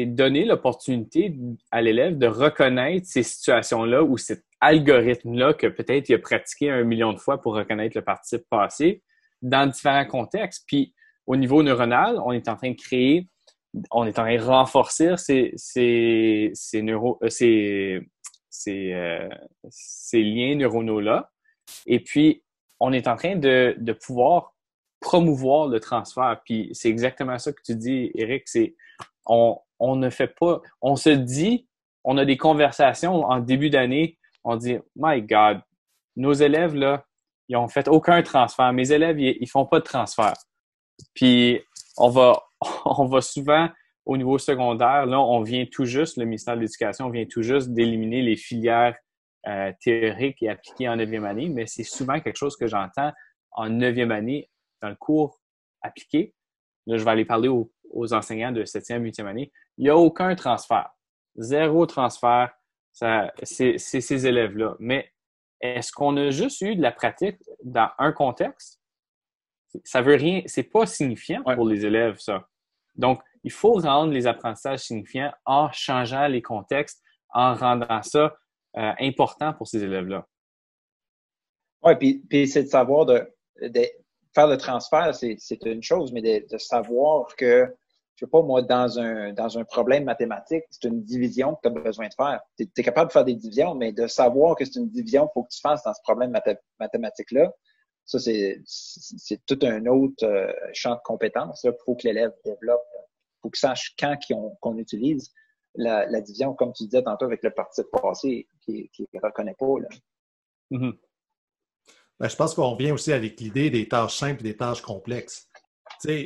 [0.06, 1.34] donner l'opportunité
[1.70, 6.82] à l'élève de reconnaître ces situations-là ou cet algorithme-là que peut-être il a pratiqué un
[6.82, 9.02] million de fois pour reconnaître le participe passé
[9.42, 10.64] dans différents contextes.
[10.66, 10.94] Puis,
[11.26, 13.28] au niveau neuronal, on est en train de créer,
[13.90, 18.00] on est en train de renforcer ces, ces, ces, euh,
[18.68, 19.28] euh,
[20.14, 21.30] liens neuronaux-là.
[21.86, 22.42] Et puis,
[22.80, 24.54] on est en train de, pouvoir
[25.00, 26.40] promouvoir le transfert.
[26.44, 28.74] Puis c'est exactement ça que tu dis, Eric, c'est
[29.26, 31.66] on, on ne fait pas, on se dit,
[32.04, 35.60] on a des conversations en début d'année, on dit, My God,
[36.16, 37.04] nos élèves, là,
[37.48, 38.72] ils ont fait aucun transfert.
[38.72, 40.34] Mes élèves, ils, ils font pas de transfert.
[41.14, 41.60] Puis
[41.96, 42.42] on va,
[42.84, 43.68] on va souvent
[44.06, 47.70] au niveau secondaire, là, on vient tout juste, le ministère de l'Éducation vient tout juste
[47.70, 48.96] d'éliminer les filières
[49.48, 53.12] euh, théoriques et appliquées en neuvième année, mais c'est souvent quelque chose que j'entends
[53.52, 54.50] en neuvième année
[54.82, 55.40] dans le cours
[55.82, 56.34] appliqué.
[56.86, 57.70] Là, je vais aller parler aux,
[58.12, 59.52] enseignants de septième, huitième année.
[59.78, 60.90] Il n'y a aucun transfert.
[61.36, 62.52] Zéro transfert.
[62.92, 64.76] C'est ces élèves-là.
[64.78, 65.12] Mais
[65.60, 68.80] est-ce qu'on a juste eu de la pratique dans un contexte?
[69.84, 72.48] Ça veut rien, c'est pas signifiant pour les élèves, ça.
[72.94, 78.34] Donc, il faut rendre les apprentissages signifiants en changeant les contextes, en rendant ça
[78.78, 80.26] euh, important pour ces élèves-là.
[81.82, 83.26] Oui, puis, puis c'est de savoir de,
[84.34, 87.66] faire le transfert, c'est une chose, mais de, savoir que,
[88.16, 91.68] je sais pas, moi, dans un, dans un problème mathématique, c'est une division que tu
[91.68, 92.40] as besoin de faire.
[92.58, 95.32] Tu es, capable de faire des divisions, mais de savoir que c'est une division qu'il
[95.34, 96.32] faut que tu fasses dans ce problème
[96.80, 97.52] mathématique-là,
[98.06, 101.64] ça, c'est tout un autre euh, champ de compétences.
[101.64, 102.84] Il faut que l'élève développe.
[102.94, 104.16] Il faut qu'il sache quand
[104.60, 105.32] qu'on utilise
[105.76, 109.78] la, division, comme tu disais tantôt avec le parti passé, qui ne reconnaît pas.
[109.80, 109.88] Là.
[110.70, 110.98] Mm-hmm.
[112.18, 115.48] Ben, je pense qu'on revient aussi avec l'idée des tâches simples et des tâches complexes.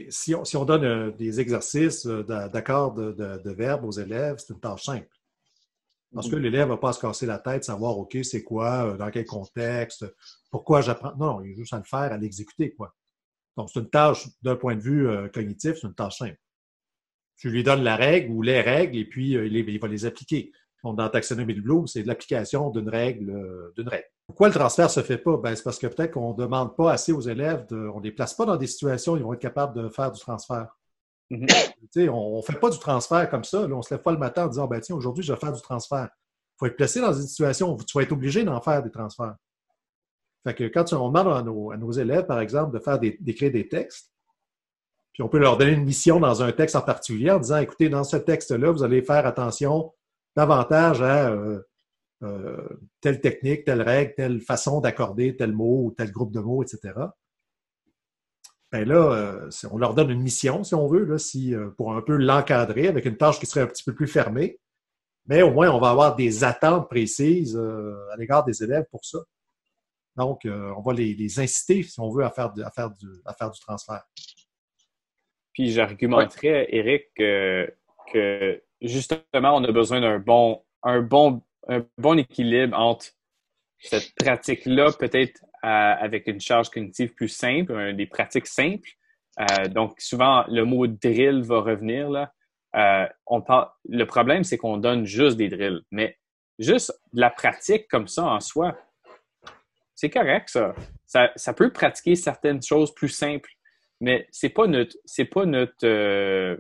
[0.09, 4.37] Si on, si on, donne euh, des exercices euh, d'accords de, de, verbes aux élèves,
[4.39, 5.09] c'est une tâche simple.
[6.13, 6.41] Parce que mm-hmm.
[6.41, 9.25] l'élève ne va pas se casser la tête, savoir, OK, c'est quoi, euh, dans quel
[9.25, 10.05] contexte,
[10.51, 11.15] pourquoi j'apprends.
[11.17, 12.73] Non, il est juste à le faire, à l'exécuter.
[12.75, 12.95] quoi.
[13.57, 16.39] Donc, c'est une tâche, d'un point de vue cognitif, c'est une tâche simple.
[17.41, 20.53] Je lui donne la règle ou les règles et puis il, il, va les appliquer.
[20.85, 24.07] Donc, dans Taxonomie de Bloom, c'est l'application d'une règle, d'une règle.
[24.27, 25.37] Pourquoi le transfert se fait pas?
[25.39, 28.13] Ben, c'est parce que peut-être qu'on ne demande pas assez aux élèves, on ne les
[28.13, 30.69] place pas dans des situations où ils vont être capables de faire du transfert.
[31.31, 32.09] Mm-hmm.
[32.11, 33.63] On ne fait pas du transfert comme ça.
[33.63, 35.53] on ne se lève pas le matin en disant ben, tiens, aujourd'hui, je vais faire
[35.53, 36.09] du transfert.
[36.13, 38.91] Il faut être placé dans une situation où tu vas être obligé d'en faire des
[38.91, 39.35] transferts.
[40.45, 44.13] Fait que quand on demande à nos, élèves, par exemple, de faire d'écrire des, textes,
[45.23, 48.05] on peut leur donner une mission dans un texte en particulier en disant écoutez, dans
[48.05, 49.93] ce texte-là, vous allez faire attention
[50.37, 51.61] davantage à euh,
[52.23, 52.69] euh,
[53.01, 56.95] telle technique, telle règle, telle façon d'accorder tel mot ou tel groupe de mots, etc.
[58.73, 62.03] Ben là, euh, on leur donne une mission, si on veut, là, si, pour un
[62.03, 64.61] peu l'encadrer avec une tâche qui serait un petit peu plus fermée.
[65.27, 69.19] Mais au moins, on va avoir des attentes précises à l'égard des élèves pour ça.
[70.17, 74.03] Donc, on va les, inciter, si on veut, à faire du transfert.
[75.61, 77.71] Puis j'argumenterais, Eric, que,
[78.15, 83.09] que, justement, on a besoin d'un bon, un bon un bon équilibre entre
[83.79, 88.89] cette pratique-là, peut-être avec une charge cognitive plus simple, des pratiques simples.
[89.39, 92.09] Euh, donc, souvent, le mot drill va revenir.
[92.09, 92.33] Là.
[92.77, 96.17] Euh, on parle, le problème, c'est qu'on donne juste des drills, mais
[96.59, 98.79] juste de la pratique comme ça en soi,
[99.95, 100.75] c'est correct, ça.
[101.05, 101.31] ça.
[101.37, 101.53] ça.
[101.53, 103.51] peut pratiquer certaines choses plus simples,
[104.01, 106.59] mais c'est pas notre, c'est pas notre,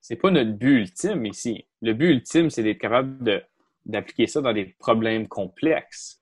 [0.00, 1.66] c'est pas notre but ultime ici.
[1.82, 3.42] Le but ultime, c'est d'être capable
[3.84, 6.20] d'appliquer ça dans des problèmes complexes.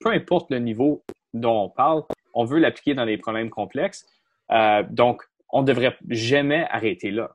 [0.00, 1.04] Peu importe le niveau
[1.34, 2.04] dont on parle,
[2.34, 4.06] on veut l'appliquer dans des problèmes complexes.
[4.52, 7.34] Euh, donc, on ne devrait jamais arrêter là.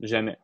[0.00, 0.38] Jamais.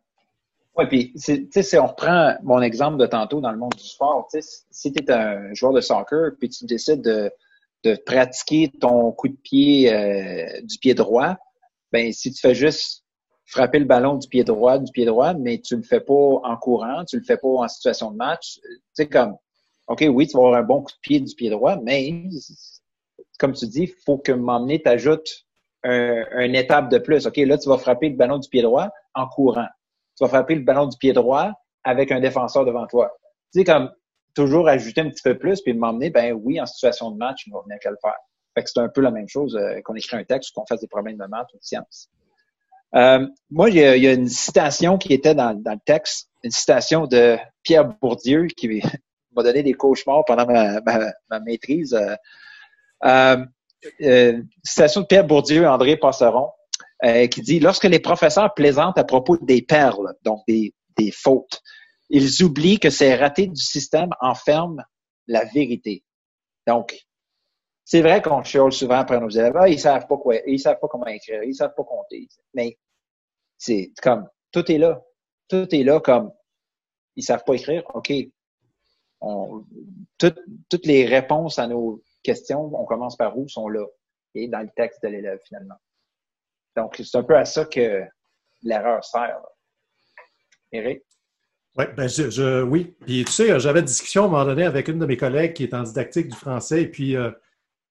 [0.76, 3.84] Oui, puis, tu sais, si on reprend mon exemple de tantôt dans le monde du
[3.84, 4.28] sport,
[4.70, 7.30] si tu es un joueur de soccer, puis tu décides de,
[7.84, 11.36] de pratiquer ton coup de pied euh, du pied droit,
[11.90, 13.04] ben si tu fais juste
[13.46, 16.56] frapper le ballon du pied droit, du pied droit, mais tu le fais pas en
[16.56, 18.58] courant, tu le fais pas en situation de match.
[18.62, 19.36] Tu sais, comme,
[19.88, 22.12] OK, oui, tu vas avoir un bon coup de pied du pied droit, mais
[23.38, 25.44] comme tu dis, faut que m'emmener t'ajoutes
[25.84, 27.26] une étape de plus.
[27.26, 29.66] OK, là, tu vas frapper le ballon du pied droit en courant.
[30.16, 31.52] Tu vas frapper le ballon du pied droit
[31.84, 33.10] avec un défenseur devant toi.
[33.52, 33.90] Tu sais, comme
[34.34, 37.52] toujours ajouter un petit peu plus puis m'emmener, ben oui, en situation de match, il
[37.52, 38.16] va venir qu'à le faire.
[38.54, 40.66] Fait que c'est un peu la même chose euh, qu'on écrit un texte ou qu'on
[40.66, 42.10] fasse des problèmes de maths ou de sciences.
[42.94, 47.38] Euh, moi, il y, a, une citation qui était dans, le texte, une citation de
[47.62, 48.82] Pierre Bourdieu qui
[49.36, 51.94] m'a donné des cauchemars pendant ma, maîtrise.
[51.94, 52.14] Euh,
[53.04, 53.44] euh,
[54.02, 56.50] euh, citation de Pierre Bourdieu André Passeron
[57.32, 61.60] qui dit Lorsque les professeurs plaisantent à propos des perles, donc des, des fautes,
[62.12, 64.82] ils oublient que ces ratés du système enferment
[65.26, 66.04] la vérité.
[66.66, 66.94] Donc,
[67.84, 70.78] c'est vrai qu'on chiale souvent après nos élèves, ah, ils savent pas quoi, ils savent
[70.78, 72.28] pas comment écrire, ils savent pas compter.
[72.54, 72.78] Mais
[73.56, 75.02] c'est comme tout est là,
[75.48, 76.30] tout est là comme
[77.16, 77.82] ils savent pas écrire.
[77.94, 78.12] Ok,
[80.18, 83.86] toutes les réponses à nos questions, on commence par où sont là
[84.34, 85.76] et dans le texte de l'élève finalement.
[86.76, 88.04] Donc c'est un peu à ça que
[88.62, 89.40] l'erreur sert.
[90.70, 91.02] Eric?
[91.76, 94.88] Ouais, ben je, oui, Puis tu sais, j'avais une discussion à un moment donné avec
[94.88, 97.30] une de mes collègues qui est en didactique du français, et puis euh,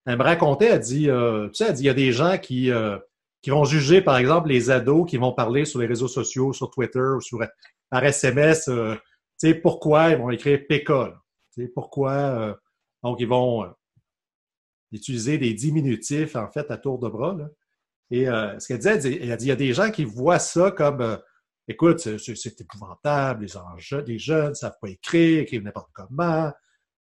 [0.05, 2.37] elle me racontait, elle dit, euh, tu sais, elle dit, il y a des gens
[2.37, 2.99] qui, euh,
[3.41, 6.69] qui vont juger, par exemple, les ados qui vont parler sur les réseaux sociaux, sur
[6.69, 7.39] Twitter ou sur,
[7.89, 8.71] par SMS, tu
[9.37, 12.55] sais, pourquoi ils vont écrire PK, tu sais, pourquoi,
[13.01, 13.65] donc ils vont
[14.91, 17.49] utiliser des diminutifs, en fait, à tour de bras, là.
[18.11, 20.69] Et ce qu'elle disait, elle dit, dit, il y a des gens qui voient ça
[20.69, 21.17] comme
[21.71, 26.51] écoute, c'est épouvantable, les, enjeux, jeunes ne savent pas écrire, écrivent n'importe comment,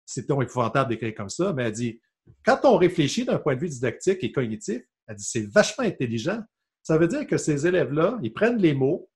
[0.06, 2.01] c'est donc épouvantable d'écrire comme ça, mais elle dit,
[2.45, 6.41] quand on réfléchit d'un point de vue didactique et cognitif, elle dit, c'est vachement intelligent.
[6.84, 9.10] Ça veut dire que ces élèves-là, ils prennent les mots,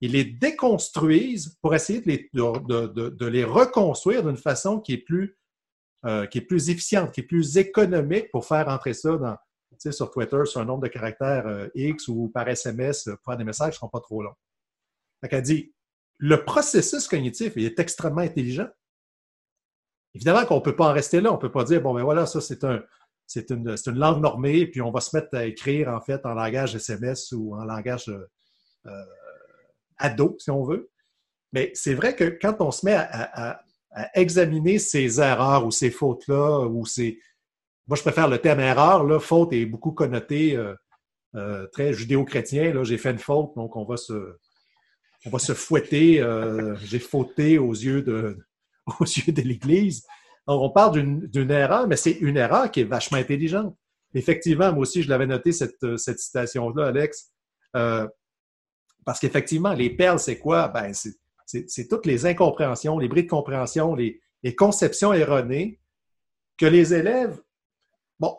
[0.00, 5.38] ils les déconstruisent pour essayer de les, de, les reconstruire d'une façon qui est, plus,
[6.04, 9.36] euh, qui est plus efficiente, qui est plus économique pour faire entrer ça dans,
[9.92, 13.44] sur Twitter sur un nombre de caractères euh, X ou par SMS pour faire des
[13.44, 14.34] messages qui ne seront pas trop longs.
[15.22, 15.74] Elle dit,
[16.18, 18.68] le processus cognitif il est extrêmement intelligent.
[20.14, 21.30] Évidemment qu'on ne peut pas en rester là.
[21.30, 22.82] On ne peut pas dire, bon, ben voilà, ça, c'est un,
[23.34, 26.74] une, une, langue normée, puis on va se mettre à écrire, en fait, en langage
[26.74, 28.26] SMS ou en langage euh,
[28.86, 29.04] euh,
[29.98, 30.90] ado, si on veut.
[31.52, 33.60] Mais c'est vrai que quand on se met à,
[34.14, 37.18] examiner ces erreurs ou ces fautes-là, ou ces...
[37.86, 39.18] Moi, je préfère le terme erreur, là.
[39.18, 40.54] Faute est beaucoup connoté
[41.34, 42.74] euh, très judéo-chrétien.
[42.74, 44.36] Là, j'ai fait une faute, donc on va se,
[45.24, 48.38] on va se fouetter, euh, j'ai fauté aux yeux de,
[49.00, 50.04] aux yeux de l'Église.
[50.46, 53.76] Donc, on parle d'une erreur, mais c'est une erreur qui est vachement intelligente.
[54.14, 57.32] Effectivement, moi aussi, je l'avais noté, cette, cette citation-là, Alex,
[57.74, 58.06] euh,
[59.04, 60.68] parce qu'effectivement, les perles, c'est quoi?
[60.68, 65.80] Ben, c'est toutes les incompréhensions, les bris de compréhension, les, les conceptions erronées
[66.56, 67.40] que les élèves,
[68.18, 68.36] bon,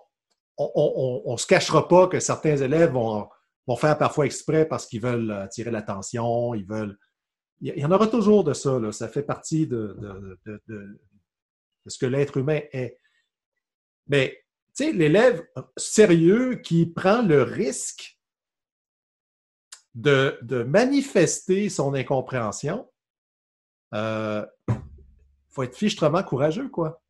[0.57, 3.27] on ne se cachera pas que certains élèves vont,
[3.67, 6.97] vont faire parfois exprès parce qu'ils veulent attirer l'attention, ils veulent.
[7.59, 8.91] Il y en aura toujours de ça, là.
[8.91, 9.97] ça fait partie de,
[11.87, 12.99] ce que l'être humain est.
[14.07, 14.43] Mais,
[14.75, 18.19] tu sais, l'élève sérieux qui prend le risque
[19.95, 22.87] de, manifester son incompréhension,
[23.91, 24.45] il euh,
[25.49, 27.01] faut être fichtrement courageux, quoi.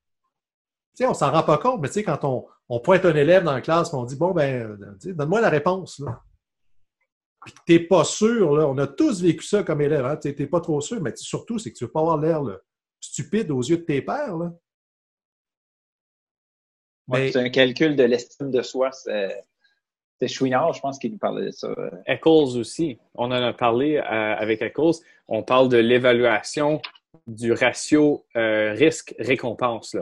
[0.96, 3.16] Tu sais, on s'en rend pas compte, mais tu sais, quand on, on pointe un
[3.16, 6.24] élève dans la classe, on dit, bon, ben, donne-moi la réponse, là
[7.46, 10.48] tu n'es pas sûr, là, on a tous vécu ça comme élève, hein, tu n'es
[10.48, 12.42] pas trop sûr, mais surtout, c'est que tu ne veux pas avoir l'air
[13.00, 14.38] stupide aux yeux de tes pères.
[14.38, 14.54] Là.
[17.14, 18.92] c'est un calcul de l'estime de soi.
[20.20, 21.70] C'est Chouinard, je pense, qui nous parlait de ça.
[22.08, 22.98] Eccles aussi.
[23.14, 25.04] On en a parlé euh, avec Eccles.
[25.28, 26.82] On parle de l'évaluation
[27.28, 29.96] du ratio euh, risque-récompense.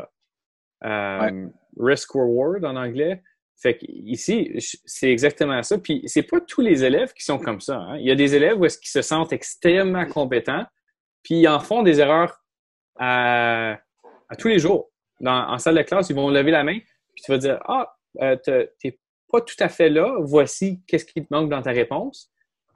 [0.85, 3.21] Euh, risk-reward en anglais.
[3.57, 4.53] Fait ici,
[4.85, 5.77] c'est exactement ça.
[5.77, 7.77] Puis c'est pas tous les élèves qui sont comme ça.
[7.77, 7.97] Hein.
[7.97, 10.65] Il y a des élèves où est-ce se sentent extrêmement compétents,
[11.23, 12.43] puis ils en font des erreurs
[12.99, 13.77] à,
[14.37, 14.91] tous les jours.
[15.25, 18.35] En salle de classe, ils vont lever la main, puis tu vas dire Ah, euh,
[18.43, 18.99] t'es
[19.31, 22.29] pas tout à fait là, voici qu'est-ce qui te manque dans ta réponse.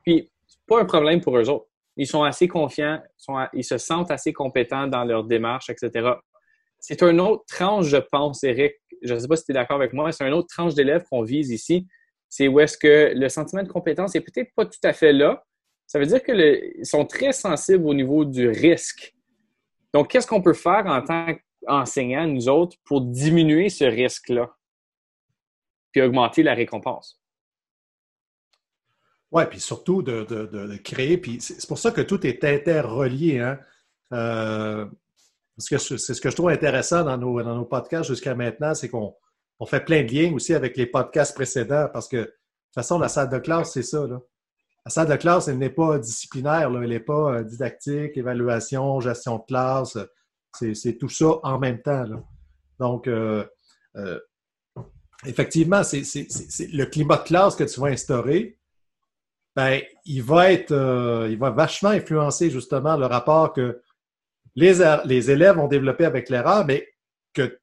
[0.05, 1.67] Puis c'est pas un problème pour eux autres.
[1.97, 3.01] Ils sont assez confiants,
[3.53, 6.11] ils se sentent assez compétents dans leur démarche, etc.
[6.79, 8.73] C'est une autre tranche, je pense, Eric.
[9.01, 11.03] Je ne sais pas si tu es d'accord avec moi, c'est une autre tranche d'élèves
[11.09, 11.87] qu'on vise ici.
[12.27, 15.43] C'est où est-ce que le sentiment de compétence n'est peut-être pas tout à fait là.
[15.87, 19.15] Ça veut dire qu'ils sont très sensibles au niveau du risque.
[19.93, 21.33] Donc, qu'est-ce qu'on peut faire en tant
[21.65, 24.51] qu'enseignant, nous autres, pour diminuer ce risque-là?
[25.91, 27.19] Puis augmenter la récompense.
[29.31, 33.39] Oui, puis surtout de, créer, puis c'est pour ça que tout est interrelié.
[33.39, 33.59] Hein?
[34.13, 34.85] Euh,
[35.67, 38.87] que c'est ce que je trouve intéressant dans nos, dans nos podcasts jusqu'à maintenant, c'est
[38.87, 39.15] qu'on
[39.59, 42.31] on fait plein de liens aussi avec les podcasts précédents parce que
[42.69, 44.05] toute façon, la salle de classe, c'est ça.
[44.05, 44.19] Là.
[44.85, 49.37] La salle de classe, elle n'est pas disciplinaire, elle n'est pas euh, didactique, évaluation, gestion
[49.37, 49.97] de classe.
[50.53, 52.05] C'est tout ça en même temps.
[52.79, 53.45] Donc, euh,
[53.95, 54.19] euh,
[55.25, 56.03] effectivement, c'est
[56.71, 58.57] le climat de classe que tu vas instaurer.
[59.55, 63.81] Ben, il va être, il va vachement influencer justement le rapport que
[64.59, 66.87] les, les élèves ont développé avec l'erreur, mais
[67.33, 67.59] que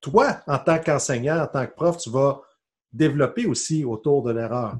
[0.00, 2.40] toi, en tant qu'enseignant, en tant que prof, tu vas
[2.92, 4.78] développer aussi autour de l'erreur.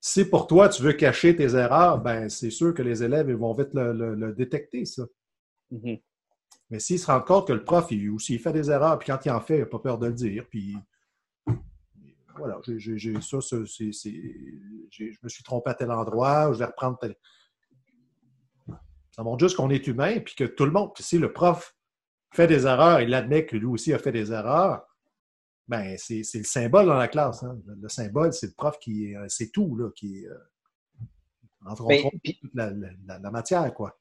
[0.00, 3.36] Si pour toi, tu veux cacher tes erreurs, ben c'est sûr que les élèves ils
[3.36, 5.02] vont vite le, détecter, ça.
[5.72, 6.02] Mm-hmm.
[6.70, 9.24] Mais s'ils se rendent compte que le prof, il aussi fait des erreurs, puis quand
[9.24, 10.76] il en fait, il n'a pas peur de le dire, puis
[12.36, 13.64] voilà, j'ai ça, je
[15.22, 17.14] me suis trompé à tel endroit, je vais reprendre tel...
[19.20, 21.76] Ça montre juste qu'on est humain, puis que tout le monde, si le prof
[22.32, 24.82] fait des erreurs, il admet que lui aussi a fait des erreurs,
[25.68, 27.42] ben, c'est le symbole dans la classe.
[27.42, 27.58] Hein.
[27.66, 30.38] Le symbole, c'est le prof qui euh, c'est tout, là, qui est euh,
[31.66, 32.02] entre ben,
[32.54, 33.94] la, la, matière, quoi.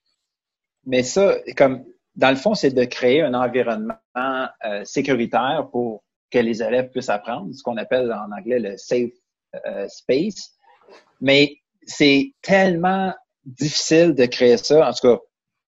[0.86, 1.84] Mais ça, comme
[2.16, 7.10] dans le fond, c'est de créer un environnement euh, sécuritaire pour que les élèves puissent
[7.10, 9.12] apprendre, ce qu'on appelle en anglais le safe
[9.90, 10.56] space.
[11.20, 13.14] Mais c'est tellement
[13.46, 14.88] difficile de créer ça.
[14.88, 15.22] En tout cas,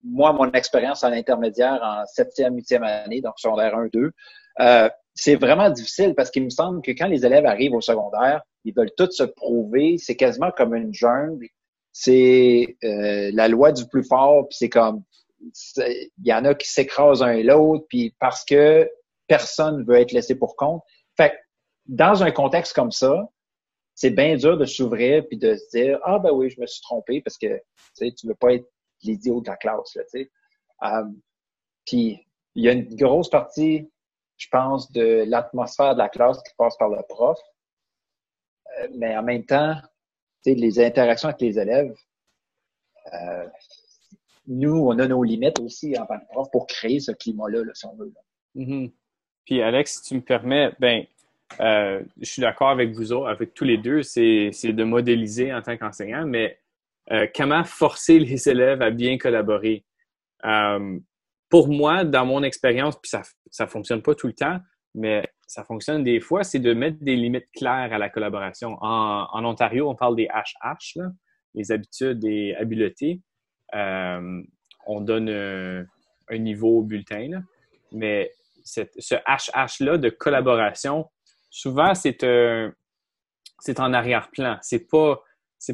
[0.03, 4.12] moi, mon expérience en intermédiaire en septième, huitième année, donc secondaire 1, 2,
[4.60, 8.41] euh, c'est vraiment difficile parce qu'il me semble que quand les élèves arrivent au secondaire,
[8.63, 9.97] ils veulent tous se prouver.
[9.97, 11.47] C'est quasiment comme une jungle.
[11.91, 15.03] C'est euh, la loi du plus fort, puis c'est comme
[15.41, 18.89] il y en a qui s'écrasent un et l'autre, puis parce que
[19.27, 20.81] personne veut être laissé pour compte.
[21.17, 21.34] Fait
[21.88, 23.27] dans un contexte comme ça,
[24.01, 26.81] c'est bien dur de s'ouvrir puis de se dire ah ben oui je me suis
[26.81, 27.61] trompé parce que tu
[27.93, 28.67] sais tu veux pas être
[29.03, 30.31] l'idiot de la classe là tu sais
[30.83, 31.03] euh,
[31.85, 33.87] puis il y a une grosse partie
[34.41, 37.37] je pense, de l'atmosphère de la classe qui passe par le prof.
[38.79, 39.75] Euh, mais en même temps,
[40.45, 41.93] les interactions avec les élèves,
[43.13, 43.47] euh,
[44.47, 47.85] nous, on a nos limites aussi en tant que prof pour créer ce climat-là, si
[47.85, 48.11] on veut.
[48.55, 48.91] Mm-hmm.
[49.45, 51.05] Puis Alex, si tu me permets, ben,
[51.59, 55.61] euh, je suis d'accord avec vous autres, avec tous les deux, c'est de modéliser en
[55.61, 56.57] tant qu'enseignant, mais
[57.35, 59.85] comment forcer les élèves à bien collaborer?
[61.51, 64.57] pour moi, dans mon expérience, puis ça ne fonctionne pas tout le temps,
[64.95, 68.77] mais ça fonctionne des fois, c'est de mettre des limites claires à la collaboration.
[68.81, 71.01] En, Ontario, on parle des HH,
[71.53, 73.21] les habitudes et habiletés.
[73.75, 74.41] Euh,
[74.87, 77.43] on donne un, niveau au bulletin,
[77.91, 78.31] mais
[78.63, 78.81] ce
[79.15, 81.09] HH-là de collaboration,
[81.51, 84.57] souvent, c'est en arrière-plan.
[84.61, 85.21] C'est pas,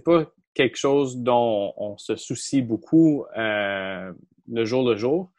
[0.03, 4.11] pas quelque chose dont on se soucie beaucoup euh,
[4.47, 5.31] le jour le jour.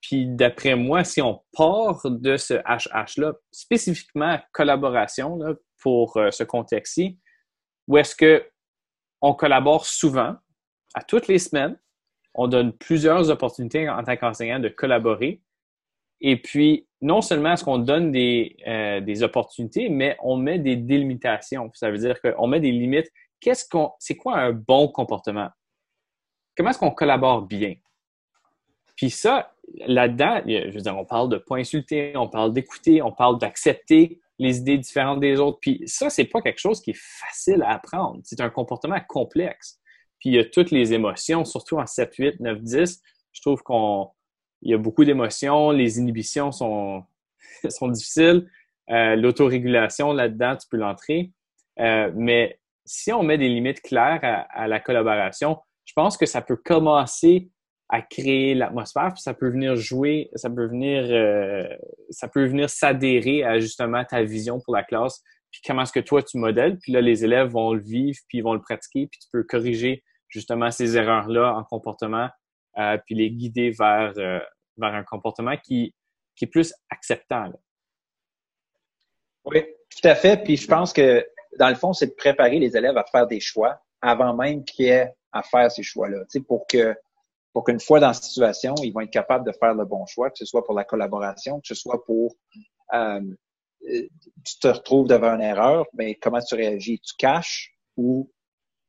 [0.00, 5.38] Puis d'après moi, si on part de ce HH-là, spécifiquement collaboration
[5.80, 7.18] pour euh, ce contexte-ci,
[7.86, 8.44] où est-ce que
[9.20, 10.36] on collabore souvent,
[10.94, 11.78] à toutes les semaines,
[12.34, 15.42] on donne plusieurs opportunités en tant qu'enseignant de collaborer.
[16.26, 20.74] Et puis, non seulement est-ce qu'on donne des, euh, des, opportunités, mais on met des
[20.74, 21.70] délimitations.
[21.74, 23.12] Ça veut dire qu'on met des limites.
[23.40, 25.50] Qu'est-ce qu'on, c'est quoi un bon comportement?
[26.56, 27.74] Comment est-ce qu'on collabore bien?
[28.96, 29.52] Puis ça,
[29.86, 34.18] là-dedans, je veux dire, on parle de pas insulter, on parle d'écouter, on parle d'accepter
[34.38, 35.58] les idées différentes des autres.
[35.60, 38.20] Puis ça, c'est pas quelque chose qui est facile à apprendre.
[38.24, 39.78] C'est un comportement complexe.
[40.20, 43.02] Puis il y a toutes les émotions, surtout en 7, 8, 9, 10.
[43.30, 44.10] Je trouve qu'on
[44.64, 47.04] il y a beaucoup d'émotions, les inhibitions sont,
[47.68, 48.48] sont difficiles.
[48.90, 51.30] Euh, l'autorégulation là-dedans, tu peux l'entrer.
[51.80, 56.42] Euh, mais si on met des limites claires à, la collaboration, je pense que ça
[56.42, 57.50] peut commencer
[57.88, 61.66] à créer l'atmosphère, puis ça peut venir jouer, ça peut venir, euh,
[62.10, 66.00] ça peut venir s'adhérer à justement ta vision pour la classe, puis comment est-ce que
[66.00, 69.06] toi tu modèles, puis là les élèves vont le vivre, puis ils vont le pratiquer,
[69.06, 72.28] puis tu peux corriger justement ces erreurs-là en comportement,
[72.78, 74.40] euh, puis les guider vers, euh,
[74.76, 75.94] vers un comportement qui,
[76.36, 77.52] qui est plus acceptant.
[79.44, 80.42] Oui, tout à fait.
[80.42, 81.26] Puis je pense que
[81.58, 84.86] dans le fond, c'est de préparer les élèves à faire des choix avant même qu'il
[84.86, 86.94] y ait à faire ces choix-là, pour que
[87.52, 90.28] pour qu'une fois dans la situation, ils vont être capables de faire le bon choix,
[90.28, 92.34] que ce soit pour la collaboration, que ce soit pour
[92.92, 93.20] euh,
[94.44, 97.00] tu te retrouves devant une erreur, mais comment tu réagis?
[97.00, 98.30] Tu caches ou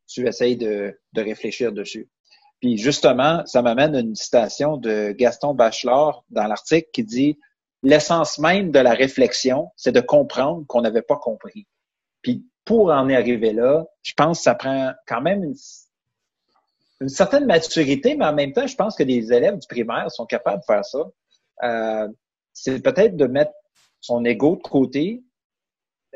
[0.07, 2.09] tu essayes de, de réfléchir dessus?
[2.61, 7.39] Puis justement, ça m'amène à une citation de Gaston Bachelard dans l'article qui dit
[7.83, 11.67] L'essence même de la réflexion, c'est de comprendre qu'on n'avait pas compris.
[12.23, 15.53] Puis pour en arriver là, je pense que ça prend quand même
[17.01, 20.25] une certaine maturité, mais en même temps, je pense que des élèves du primaire sont
[20.25, 20.99] capables de faire ça.
[21.61, 22.07] Euh,
[22.53, 23.53] c'est peut-être de mettre
[24.01, 25.23] son ego de côté.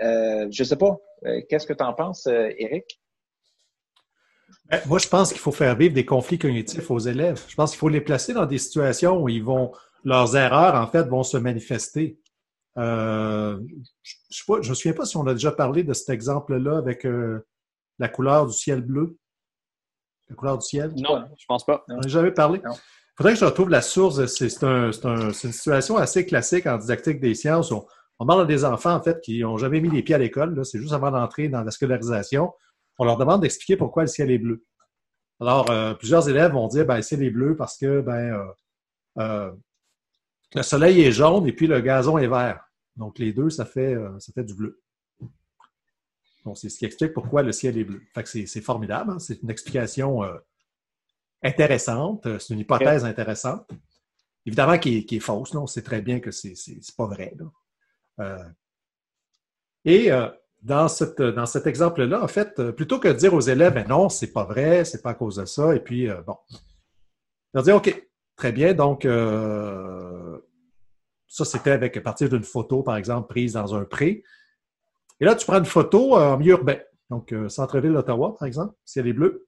[0.01, 0.97] Euh, je sais pas.
[1.49, 2.99] Qu'est-ce que tu en penses, Eric?
[4.69, 7.43] Ben, moi, je pense qu'il faut faire vivre des conflits cognitifs aux élèves.
[7.47, 9.71] Je pense qu'il faut les placer dans des situations où ils vont,
[10.03, 12.19] leurs erreurs, en fait, vont se manifester.
[12.77, 13.59] Euh,
[14.29, 17.45] je ne me souviens pas si on a déjà parlé de cet exemple-là avec euh,
[17.97, 19.17] la couleur du ciel bleu.
[20.29, 20.93] La couleur du ciel?
[20.95, 21.83] Non, je pense pas.
[21.89, 22.61] On n'a jamais parlé?
[22.63, 24.23] Il faudrait que je retrouve la source.
[24.27, 27.71] C'est un, une situation assez classique en didactique des sciences.
[27.71, 27.85] On,
[28.19, 30.63] on parle des enfants, en fait, qui n'ont jamais mis les pieds à l'école.
[30.63, 32.53] C'est juste avant d'entrer dans la scolarisation
[32.99, 34.63] on leur demande d'expliquer pourquoi le ciel est bleu.
[35.39, 38.45] Alors, euh, plusieurs élèves vont dire, ben, le ciel est bleu parce que ben, euh,
[39.19, 39.51] euh,
[40.53, 42.61] le soleil est jaune et puis le gazon est vert.
[42.97, 44.81] Donc, les deux, ça fait, ça fait du bleu.
[46.43, 48.01] Donc, c'est ce qui explique pourquoi le ciel est bleu.
[48.13, 49.11] Fait que c'est formidable.
[49.11, 49.19] Hein.
[49.19, 50.21] C'est une explication
[51.41, 52.27] intéressante.
[52.39, 53.69] C'est une hypothèse intéressante.
[54.45, 55.55] Évidemment, qui est, fausse.
[55.55, 56.55] On sait très bien que c'est
[56.97, 57.33] pas vrai.
[59.85, 60.11] et
[60.61, 64.31] dans, cet exemple-là, en fait, euh, plutôt que de dire aux élèves, ben non, c'est
[64.33, 66.35] pas vrai, c'est pas à cause de ça, et puis, euh, bon,
[67.53, 70.37] leur dire, OK, très bien, donc, euh,
[71.27, 74.23] ça, c'était avec à partir d'une photo, par exemple, prise dans un pré.
[75.19, 76.79] Et là, tu prends une photo en milieu urbain,
[77.09, 79.47] donc centre-ville d'Ottawa, par exemple, ciel est bleu.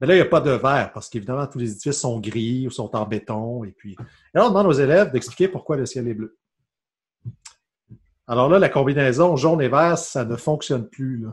[0.00, 2.66] Mais là, il n'y a pas de vert, parce qu'évidemment, tous les édifices sont gris
[2.66, 5.86] ou sont en béton, et puis, et là, on demande aux élèves d'expliquer pourquoi le
[5.86, 6.36] ciel est bleu.
[8.28, 11.26] Alors là, la combinaison jaune et vert, ça ne fonctionne plus.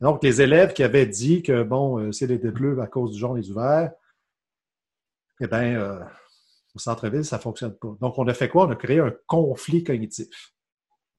[0.00, 3.18] Donc, les élèves qui avaient dit que, bon, euh, c'est les bleu à cause du
[3.18, 3.92] jaune et du vert,
[5.40, 6.00] eh bien, euh,
[6.74, 7.96] au centre-ville, ça ne fonctionne pas.
[8.00, 8.66] Donc, on a fait quoi?
[8.66, 10.28] On a créé un conflit cognitif.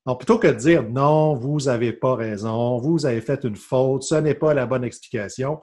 [0.05, 4.03] Donc, plutôt que de dire non, vous n'avez pas raison, vous avez fait une faute,
[4.03, 5.59] ce n'est pas la bonne explication,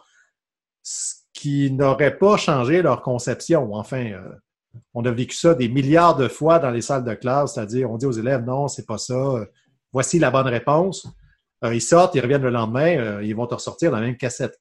[0.83, 3.75] ce qui n'aurait pas changé leur conception.
[3.75, 4.33] Enfin, euh,
[4.93, 7.97] on a vécu ça des milliards de fois dans les salles de classe, c'est-à-dire on
[7.97, 9.47] dit aux élèves non, c'est pas ça,
[9.93, 11.07] voici la bonne réponse.
[11.65, 14.17] Euh, ils sortent, ils reviennent le lendemain, euh, ils vont te ressortir dans la même
[14.17, 14.59] cassette.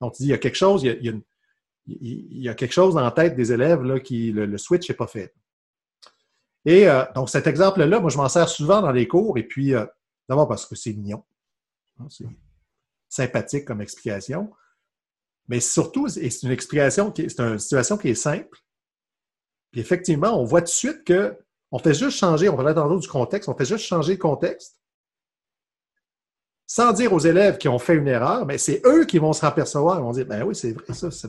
[0.00, 1.22] Donc, tu dis, il y a quelque chose, il
[1.86, 5.06] y a, quelque chose dans la tête des élèves là, qui le, switch n'est pas
[5.06, 5.34] fait.
[6.64, 9.72] Et euh, donc, cet exemple-là, moi, je m'en sers souvent dans les cours, et puis,
[10.28, 11.24] d'abord parce que c'est mignon.
[11.98, 12.26] Hein, c'est
[13.08, 14.52] sympathique comme explication.
[15.48, 18.58] Mais surtout, c'est une explication qui c'est une situation qui est simple,
[19.74, 21.36] puis effectivement, on voit tout de suite que
[21.72, 24.78] on fait juste changer, on parlait tantôt du contexte, on fait juste changer le contexte.
[26.64, 29.40] Sans dire aux élèves qui ont fait une erreur, mais c'est eux qui vont se
[29.40, 29.98] rapercevoir.
[29.98, 31.28] Ils vont dire, ben oui, c'est vrai, ça.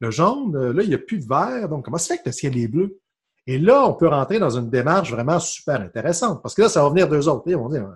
[0.00, 1.68] Le jaune, là, il n'y a plus de vert.
[1.68, 2.98] Donc, comment ça fait que le ciel est bleu?
[3.46, 6.40] Et là, on peut rentrer dans une démarche vraiment super intéressante.
[6.40, 7.42] Parce que là, ça va venir deux autres.
[7.48, 7.86] Ils vont dire,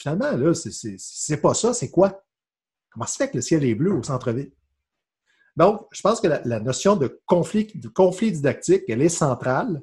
[0.00, 2.22] finalement, là, c'est pas ça, c'est quoi?
[2.92, 4.52] Comment ça fait que le ciel est bleu au centre-ville?
[5.58, 9.82] Donc, je pense que la, notion de conflit, conflit didactique, elle est centrale.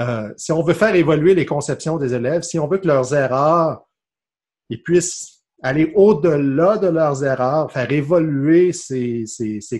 [0.00, 3.14] Euh, si on veut faire évoluer les conceptions des élèves, si on veut que leurs
[3.14, 3.84] erreurs
[4.70, 9.24] ils puissent aller au-delà de leurs erreurs, faire évoluer ces,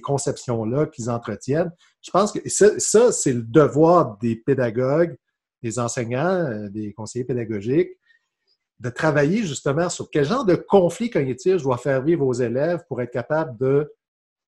[0.02, 5.16] conceptions-là qu'ils entretiennent, je pense que ça, c'est le devoir des pédagogues,
[5.64, 7.90] des enseignants, euh, des conseillers pédagogiques,
[8.78, 12.84] de travailler justement sur quel genre de conflit cognitif je dois faire vivre aux élèves
[12.88, 13.92] pour être capable de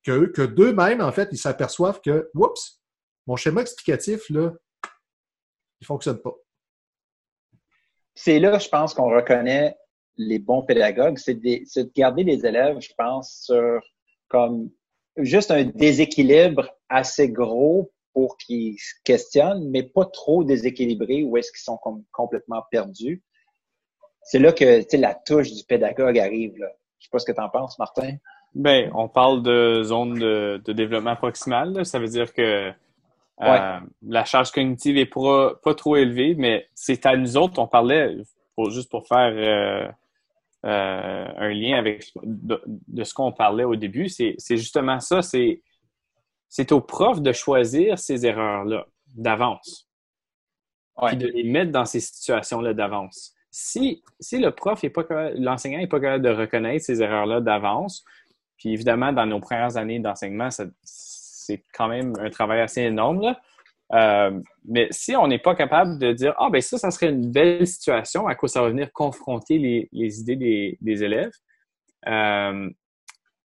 [0.05, 2.81] que, que d'eux-mêmes, en fait, ils s'aperçoivent que, oups,
[3.27, 4.53] mon schéma explicatif, là,
[4.85, 6.35] il ne fonctionne pas.
[8.15, 9.77] C'est là, je pense, qu'on reconnaît
[10.17, 13.81] les bons pédagogues, c'est de, garder les élèves, je pense, sur
[14.29, 14.71] comme
[15.17, 21.51] juste un déséquilibre assez gros pour qu'ils se questionnent, mais pas trop déséquilibré où est-ce
[21.53, 21.79] qu'ils sont
[22.13, 23.23] complètement perdus.
[24.23, 26.55] C'est là que la touche du pédagogue arrive.
[26.99, 28.17] Je sais pas ce que tu en penses, Martin.
[28.55, 31.85] Ben, on parle de zone de, développement proximal.
[31.87, 32.73] Ça veut dire que
[33.43, 37.67] euh, la charge cognitive est pas, pas trop élevée, mais c'est à nous autres, on
[37.67, 38.17] parlait,
[38.55, 39.89] pour, juste pour faire euh,
[40.67, 45.63] euh, un lien avec de, ce qu'on parlait au début, c'est justement ça, c'est
[46.51, 49.89] c'est au prof de choisir ces erreurs-là d'avance.
[51.07, 53.33] Puis de les mettre dans ces situations-là d'avance.
[53.51, 58.05] Si, si le prof est pas l'enseignant n'est pas capable de reconnaître ces erreurs-là d'avance,
[58.61, 60.51] puis évidemment, dans nos premières années d'enseignement,
[60.83, 63.35] c'est quand même un travail assez énorme.
[63.93, 64.39] Euh,
[64.69, 67.67] mais si on n'est pas capable de dire Ah, ben ça, ça serait une belle
[67.67, 71.33] situation à quoi ça va venir confronter les, idées des, élèves,
[72.07, 72.71] euh,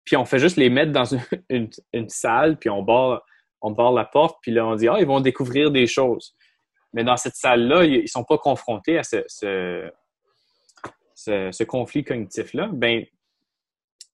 [0.04, 1.04] puis on fait juste les mettre dans
[1.48, 3.24] une, salle, puis on barre,
[3.62, 6.36] on barre la porte, puis là, on dit Ah, ils vont découvrir des choses.
[6.92, 9.24] Mais dans cette salle-là, ils ne sont pas confrontés à ce,
[11.14, 12.68] ce, conflit cognitif-là.
[12.72, 13.04] Ben,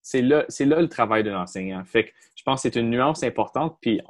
[0.04, 1.82] c'est là, là le travail de l'enseignant.
[1.84, 4.00] Fait que je pense que c'est une nuance importante, puis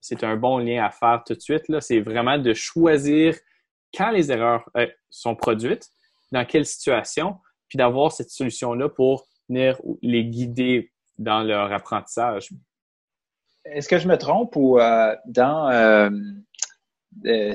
[0.00, 1.64] c'est un bon lien à faire tout de suite.
[1.80, 3.36] C'est vraiment de choisir
[3.94, 5.90] quand les erreurs euh, sont produites,
[6.32, 7.36] dans quelle situation,
[7.68, 12.48] puis d'avoir cette solution-là pour venir les guider dans leur apprentissage.
[13.64, 16.10] Est-ce que je me trompe ou euh, dans euh,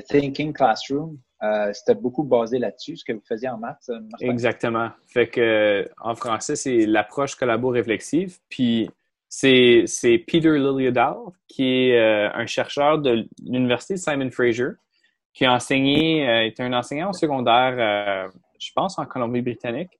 [0.08, 3.90] Thinking Classroom, euh, c'était beaucoup basé là-dessus, ce que vous faisiez en maths?
[4.20, 4.90] Exactement.
[5.08, 8.38] Fait que en français, c'est l'approche collabo-réflexive.
[8.48, 8.88] Puis
[9.28, 9.84] c'est,
[10.26, 11.16] Peter Liljedahl,
[11.48, 14.72] qui est un chercheur de l'Université Simon Fraser,
[15.34, 18.30] qui a enseigné, est un enseignant au secondaire,
[18.60, 19.98] je pense, en Colombie-Britannique,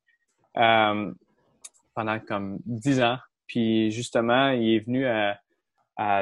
[0.54, 3.18] pendant comme dix ans.
[3.46, 5.41] Puis justement, il est venu à,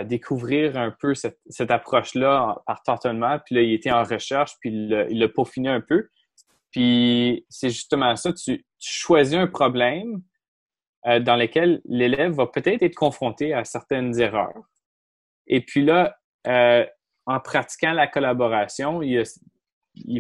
[0.04, 3.38] découvrir un peu cette, approche-là par tâtonnement.
[3.44, 6.08] Puis là, il était en recherche, puis il l'a peaufiné un peu.
[6.70, 10.22] Puis c'est justement ça, tu, choisis un problème
[11.06, 14.70] euh, dans lequel l'élève va peut-être être confronté à certaines erreurs.
[15.46, 16.16] Et puis là,
[16.46, 16.86] euh,
[17.26, 19.22] en pratiquant la collaboration, il,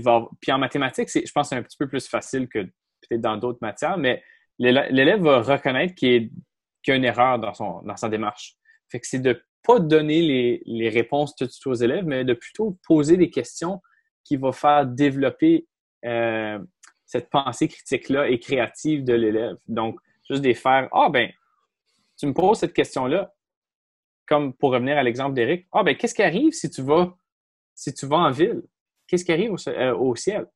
[0.02, 0.26] va.
[0.40, 3.60] Puis en mathématiques, je pense c'est un petit peu plus facile que peut-être dans d'autres
[3.62, 4.22] matières, mais
[4.58, 6.30] l'élève va reconnaître qu'il
[6.86, 8.56] y, a une erreur dans, son, dans sa démarche.
[8.90, 12.24] Fait que c'est de pas donner les, les, réponses tout de suite aux élèves, mais
[12.24, 13.80] de plutôt poser des questions
[14.24, 15.66] qui vont faire développer
[16.04, 16.58] euh,
[17.04, 19.56] cette pensée critique-là et créative de l'élève.
[19.68, 21.30] Donc, juste des faire Ah ben,
[22.16, 23.34] tu me poses cette question-là,
[24.26, 27.14] comme pour revenir à l'exemple d'Éric, Ah ben, qu'est-ce qui arrive si tu vas
[27.74, 28.62] si tu vas en ville?
[29.06, 30.46] Qu'est-ce qui arrive au, euh, au ciel?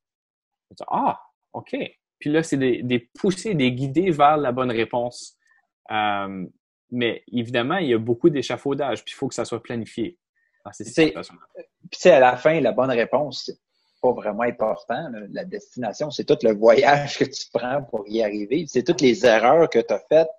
[0.89, 1.20] Ah,
[1.53, 1.76] OK.
[2.18, 5.37] Puis là, c'est des, des, pousser, des guider vers la bonne réponse.
[5.91, 6.47] Euh,
[6.95, 10.18] mais évidemment, il y a beaucoup d'échafaudage, puis il faut que ça soit planifié
[11.90, 13.59] Puis à la fin, la bonne réponse, c'est
[14.01, 15.11] pas vraiment important.
[15.30, 18.64] La destination, c'est tout le voyage que tu prends pour y arriver.
[18.68, 20.30] C'est toutes les erreurs que tu as faites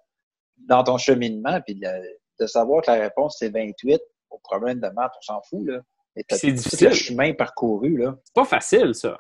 [0.58, 5.14] dans ton cheminement, puis de, savoir que la réponse, c'est 28 au problème de maths,
[5.18, 5.66] on s'en fout.
[5.68, 5.80] Là.
[6.30, 6.90] C'est difficile.
[6.90, 7.98] le chemin parcouru.
[7.98, 8.18] Là.
[8.24, 9.20] C'est pas facile, ça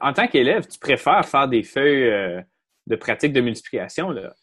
[0.00, 2.40] en tant qu'élève, tu préfères faire des feuilles euh,
[2.86, 4.34] de pratique de multiplication là,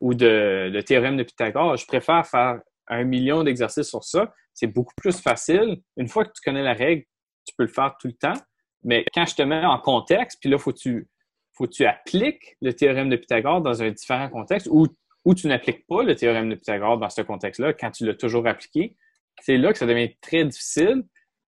[0.00, 1.76] ou de, le théorème de Pythagore.
[1.76, 4.32] Je préfère faire un million d'exercices sur ça.
[4.54, 5.80] C'est beaucoup plus facile.
[5.96, 7.04] Une fois que tu connais la règle,
[7.46, 8.40] tu peux le faire tout le temps.
[8.84, 11.08] Mais quand je te mets en contexte, puis là, faut tu
[11.52, 14.86] faut tu appliques le théorème de Pythagore dans un différent contexte ou,
[15.24, 18.46] ou tu n'appliques pas le théorème de Pythagore dans ce contexte-là quand tu l'as toujours
[18.46, 18.94] appliqué.
[19.40, 21.04] C'est là que ça devient très difficile.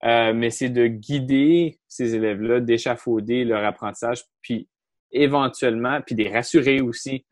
[0.03, 4.67] Euh, mais c'est de guider ces élèves-là, d'échafauder leur apprentissage, puis
[5.11, 7.25] éventuellement, puis de les rassurer aussi,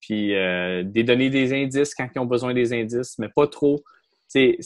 [0.00, 3.82] puis euh, de donner des indices quand ils ont besoin des indices, mais pas trop.
[4.28, 4.58] C'est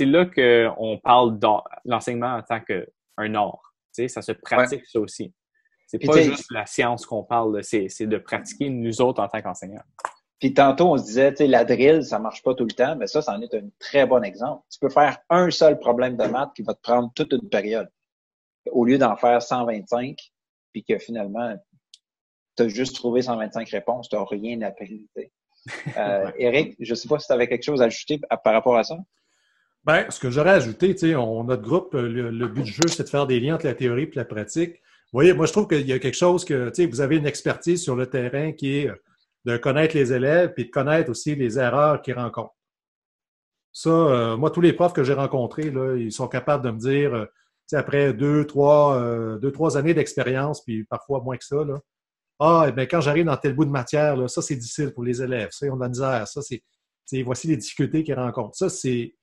[0.00, 1.46] là qu'on parle de
[1.84, 3.74] l'enseignement en tant qu'un art.
[3.92, 5.32] Ça se pratique, ça aussi.
[5.86, 9.84] C'est pas juste la science qu'on parle, c'est de pratiquer nous autres en tant qu'enseignants.
[10.42, 12.96] Puis tantôt, on se disait, tu sais, la drill, ça marche pas tout le temps,
[12.96, 14.64] mais ça, c'en est un très bon exemple.
[14.72, 17.88] Tu peux faire un seul problème de maths qui va te prendre toute une période.
[18.72, 20.18] Au lieu d'en faire 125,
[20.72, 21.54] puis que finalement,
[22.56, 25.08] tu as juste trouvé 125 réponses, tu n'as rien appris.
[25.96, 28.76] Euh, Eric, je ne sais pas si tu avais quelque chose à ajouter par rapport
[28.76, 28.96] à ça?
[29.86, 33.04] Bien, ce que j'aurais ajouté, tu sais, on, notre groupe, le, but du jeu, c'est
[33.04, 34.72] de faire des liens entre la théorie et la pratique.
[34.72, 37.16] Vous voyez, moi, je trouve qu'il y a quelque chose que, tu sais, vous avez
[37.16, 38.90] une expertise sur le terrain qui est
[39.44, 42.56] de connaître les élèves et de connaître aussi les erreurs qu'ils rencontrent.
[43.72, 46.78] Ça, euh, moi, tous les profs que j'ai rencontrés, là, ils sont capables de me
[46.78, 47.26] dire, euh,
[47.72, 51.80] après deux, trois, euh, deux, trois années d'expérience, puis parfois moins que ça, là,
[52.42, 55.04] ah, eh bien, quand j'arrive dans tel bout de matière, là, ça, c'est difficile pour
[55.04, 55.50] les élèves.
[55.52, 56.26] Ça, ils ont de misère.
[56.26, 56.62] Ça, c'est,
[57.22, 58.56] voici les difficultés qu'ils rencontrent.
[58.56, 59.14] Ça, c'est,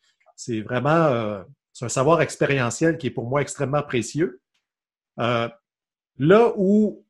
[0.62, 1.44] vraiment
[1.74, 4.42] c'est un savoir expérientiel qui est pour moi extrêmement précieux.
[5.18, 7.06] là où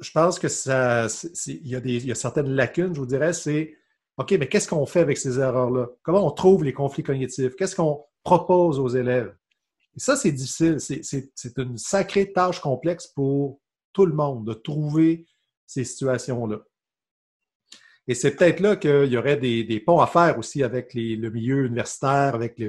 [0.00, 1.06] je pense que ça,
[1.46, 3.74] il y, a des, il y a certaines lacunes, je vous dirais, c'est
[4.18, 5.88] OK, mais qu'est-ce qu'on fait avec ces erreurs-là?
[6.02, 7.54] Comment on trouve les conflits cognitifs?
[7.56, 9.34] Qu'est-ce qu'on propose aux élèves?
[9.94, 10.78] Et ça, c'est difficile.
[10.78, 13.60] C'est une sacrée tâche complexe pour
[13.96, 15.26] tout le monde de trouver
[15.66, 16.60] ces situations-là.
[18.06, 21.64] Et c'est peut-être là qu'il y aurait des, ponts à faire aussi avec le milieu
[21.64, 22.62] universitaire, avec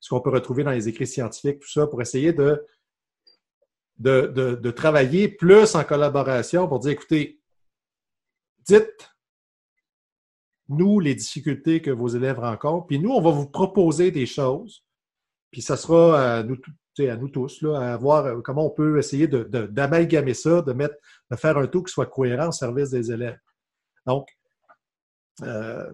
[0.00, 2.66] ce qu'on peut retrouver dans les écrits scientifiques, tout ça, pour essayer de
[4.00, 7.40] de, travailler plus en collaboration pour dire, écoutez,
[8.66, 9.10] dites
[10.68, 14.84] nous les difficultés que vos élèves rencontrent, puis nous, on va vous proposer des choses,
[15.50, 16.56] puis ça sera à nous,
[17.08, 20.96] à nous tous, à voir euh, comment on peut essayer d'amalgamer ça, de, mettre,
[21.30, 23.38] de faire un tout qui soit cohérent au service des élèves.
[24.06, 24.28] Donc,
[25.42, 25.92] euh,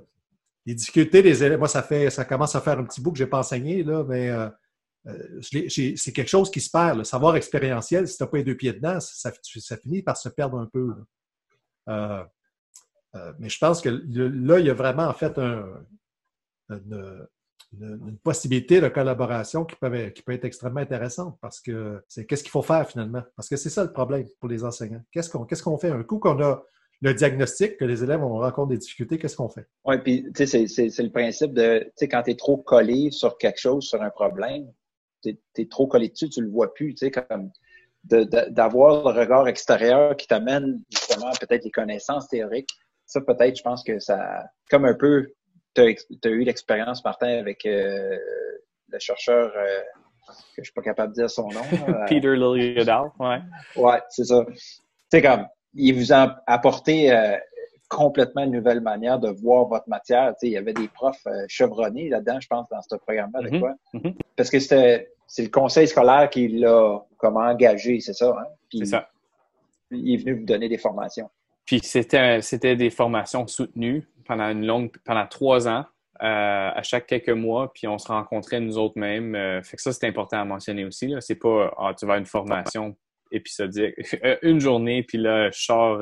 [0.64, 3.18] les difficultés des élèves, moi, ça fait, ça commence à faire un petit bout que
[3.18, 4.48] je n'ai pas enseigné, là, mais euh,
[5.06, 6.98] euh, c'est quelque chose qui se perd.
[6.98, 9.30] Le savoir expérientiel, si tu n'as pas les deux pieds dedans, ça,
[9.76, 10.94] finit par se perdre un peu.
[13.38, 15.86] Mais je pense que là, il y a vraiment en fait un,
[16.68, 17.26] une,
[18.22, 22.88] possibilité de collaboration qui peut, être extrêmement intéressante parce que c'est qu'est-ce qu'il faut faire
[22.88, 23.22] finalement?
[23.34, 25.02] Parce que c'est ça le problème pour les enseignants.
[25.12, 25.30] Qu'est-ce
[25.62, 25.90] qu'on fait?
[25.90, 26.62] Un coup qu'on a
[27.02, 29.66] le diagnostic, que les élèves ont rencontre des difficultés, qu'est-ce qu'on fait?
[29.84, 33.10] Oui, puis tu sais, c'est le principe de, tu sais, quand tu es trop collé
[33.10, 34.72] sur quelque chose, sur un problème,
[35.22, 37.50] tu es, trop collé dessus, tu le vois plus, tu sais, comme
[38.04, 42.70] d'avoir le regard extérieur qui t'amène justement peut-être les connaissances théoriques.
[43.04, 45.26] Ça, peut-être, je pense que ça, comme un peu,
[45.76, 48.16] tu as, eu l'expérience, Martin, avec euh,
[48.88, 49.80] le chercheur, euh,
[50.28, 51.60] que je suis pas capable de dire son nom.
[52.08, 53.38] Peter Liljedahl, ouais.
[53.76, 54.44] Ouais, c'est ça.
[54.46, 54.56] Tu
[55.10, 57.36] sais, comme, il vous a apporté euh,
[57.88, 60.30] complètement une nouvelle manière de voir votre matière.
[60.30, 63.42] Tu sais, il y avait des profs chevronnés là-dedans, je pense, dans ce programme-là.
[63.42, 64.14] Mm-hmm.
[64.36, 68.34] Parce que c'était c'est le conseil scolaire qui l'a comment engagé, c'est ça?
[68.38, 68.46] Hein?
[68.72, 69.08] c'est ça.
[69.90, 71.30] Il est venu vous donner des formations.
[71.66, 75.84] Puis c'était, c'était des formations soutenues pendant une longue, pendant trois ans,
[76.22, 79.34] euh, à chaque quelques mois, puis on se rencontrait nous autres mêmes.
[79.34, 81.08] Euh, fait que ça, c'est important à mentionner aussi.
[81.08, 81.20] Là.
[81.20, 82.96] C'est pas ah, tu vas à une formation
[83.30, 83.94] épisodique,
[84.42, 86.00] une journée, puis là, je sors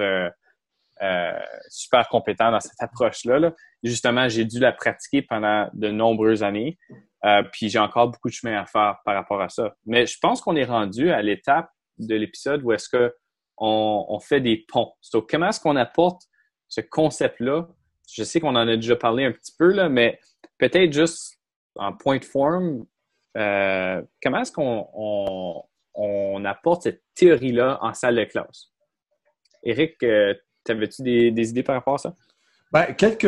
[1.02, 1.32] euh,
[1.68, 3.38] super compétent dans cette approche-là.
[3.38, 3.52] Là.
[3.82, 6.78] Justement, j'ai dû la pratiquer pendant de nombreuses années.
[7.24, 9.74] Euh, puis j'ai encore beaucoup de chemin à faire par rapport à ça.
[9.86, 13.14] Mais je pense qu'on est rendu à l'étape de l'épisode où est-ce que
[13.56, 14.92] on, fait des ponts.
[15.12, 16.22] Donc, comment est-ce qu'on apporte
[16.68, 17.68] ce concept-là?
[18.12, 20.18] Je sais qu'on en a déjà parlé un petit peu, là, mais
[20.58, 21.38] peut-être juste
[21.76, 22.84] en point de forme,
[23.36, 24.86] euh, comment est-ce qu'on
[25.94, 28.70] on, apporte cette théorie-là en salle de classe?
[29.62, 30.34] Eric, euh,
[30.68, 32.14] avais-tu des, idées par rapport à ça?
[32.70, 33.24] Ben, quelques,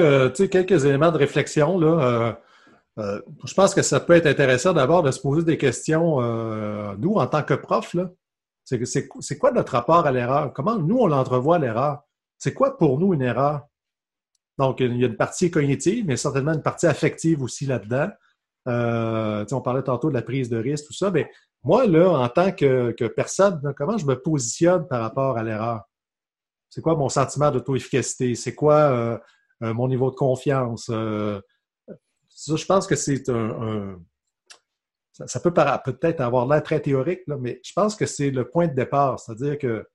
[0.84, 1.78] éléments de réflexion.
[1.78, 2.36] Là,
[2.98, 6.94] euh, je pense que ça peut être intéressant d'abord de se poser des questions, euh,
[6.98, 7.94] nous, en tant que prof,
[8.66, 10.52] c'est quoi notre rapport à l'erreur?
[10.52, 12.02] Comment nous, on l'entrevoit l'erreur?
[12.36, 13.62] C'est quoi pour nous une erreur?
[14.58, 18.08] Donc, il y a une partie cognitive, mais certainement une partie affective aussi là-dedans.
[18.68, 21.10] Euh, on parlait tantôt de la prise de risque, tout ça.
[21.10, 21.30] Mais
[21.62, 25.82] moi, là, en tant que, personne, comment je me positionne par rapport à l'erreur?
[26.68, 28.34] C'est quoi mon sentiment d'auto-efficacité?
[28.34, 29.20] C'est quoi
[29.60, 30.90] mon niveau de confiance?
[30.90, 33.98] je pense que c'est un,
[35.24, 38.74] ça, peut peut-être avoir l'air très théorique, mais je pense que c'est le point de
[38.74, 39.18] départ.
[39.18, 39.88] C'est-à-dire que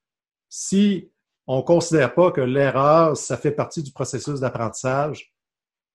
[0.50, 1.12] si
[1.46, 5.34] on ne considère pas que l'erreur, ça fait partie du processus d'apprentissage,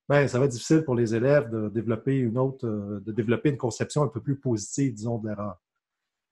[0.09, 3.57] ben, ça va être difficile pour les élèves de développer une autre, de développer une
[3.57, 5.57] conception un peu plus positive, disons, de l'erreur.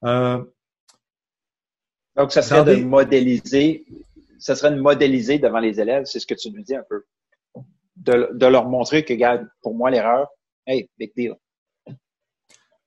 [0.05, 0.45] Euh,
[2.14, 3.84] Donc, ça serait de modéliser,
[4.38, 7.05] ça serait de modéliser devant les élèves, c'est ce que tu nous dis un peu
[7.97, 10.28] de, leur montrer que, regarde, pour moi, l'erreur,
[10.66, 11.34] hey, big deal.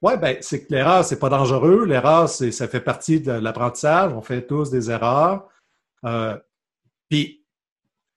[0.02, 1.86] Oui, ben, c'est que l'erreur, c'est pas dangereux.
[1.86, 4.14] L'erreur, c'est, ça fait partie de l'apprentissage.
[4.14, 5.48] On fait tous des erreurs.
[6.06, 6.38] Euh,
[7.10, 7.44] puis,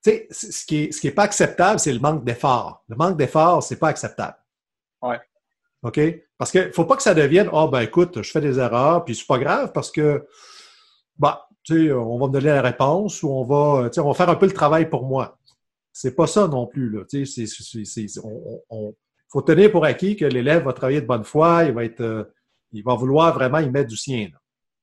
[0.03, 2.85] tu sais, ce qui est, ce qui est pas acceptable, c'est le manque d'effort.
[2.89, 4.37] Le manque d'effort, c'est pas acceptable.
[5.03, 5.17] Oui.
[5.83, 6.01] OK?
[6.37, 9.15] Parce qu'il faut pas que ça devienne, oh, ben, écoute, je fais des erreurs, puis
[9.15, 10.27] c'est pas grave parce que,
[11.19, 14.09] bah, tu sais, on va me donner la réponse ou on va, tu sais, on
[14.09, 15.39] va faire un peu le travail pour moi.
[15.93, 16.91] C'est pas ça non plus.
[16.91, 17.05] Là.
[17.13, 17.27] Il
[19.31, 22.25] faut tenir pour acquis que l'élève va travailler de bonne foi, il va être, euh,
[22.73, 24.29] il va vouloir vraiment y mettre du sien.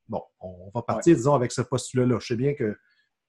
[0.08, 2.18] Bon, on va partir, disons, avec ce postulat-là.
[2.20, 2.78] Je sais bien que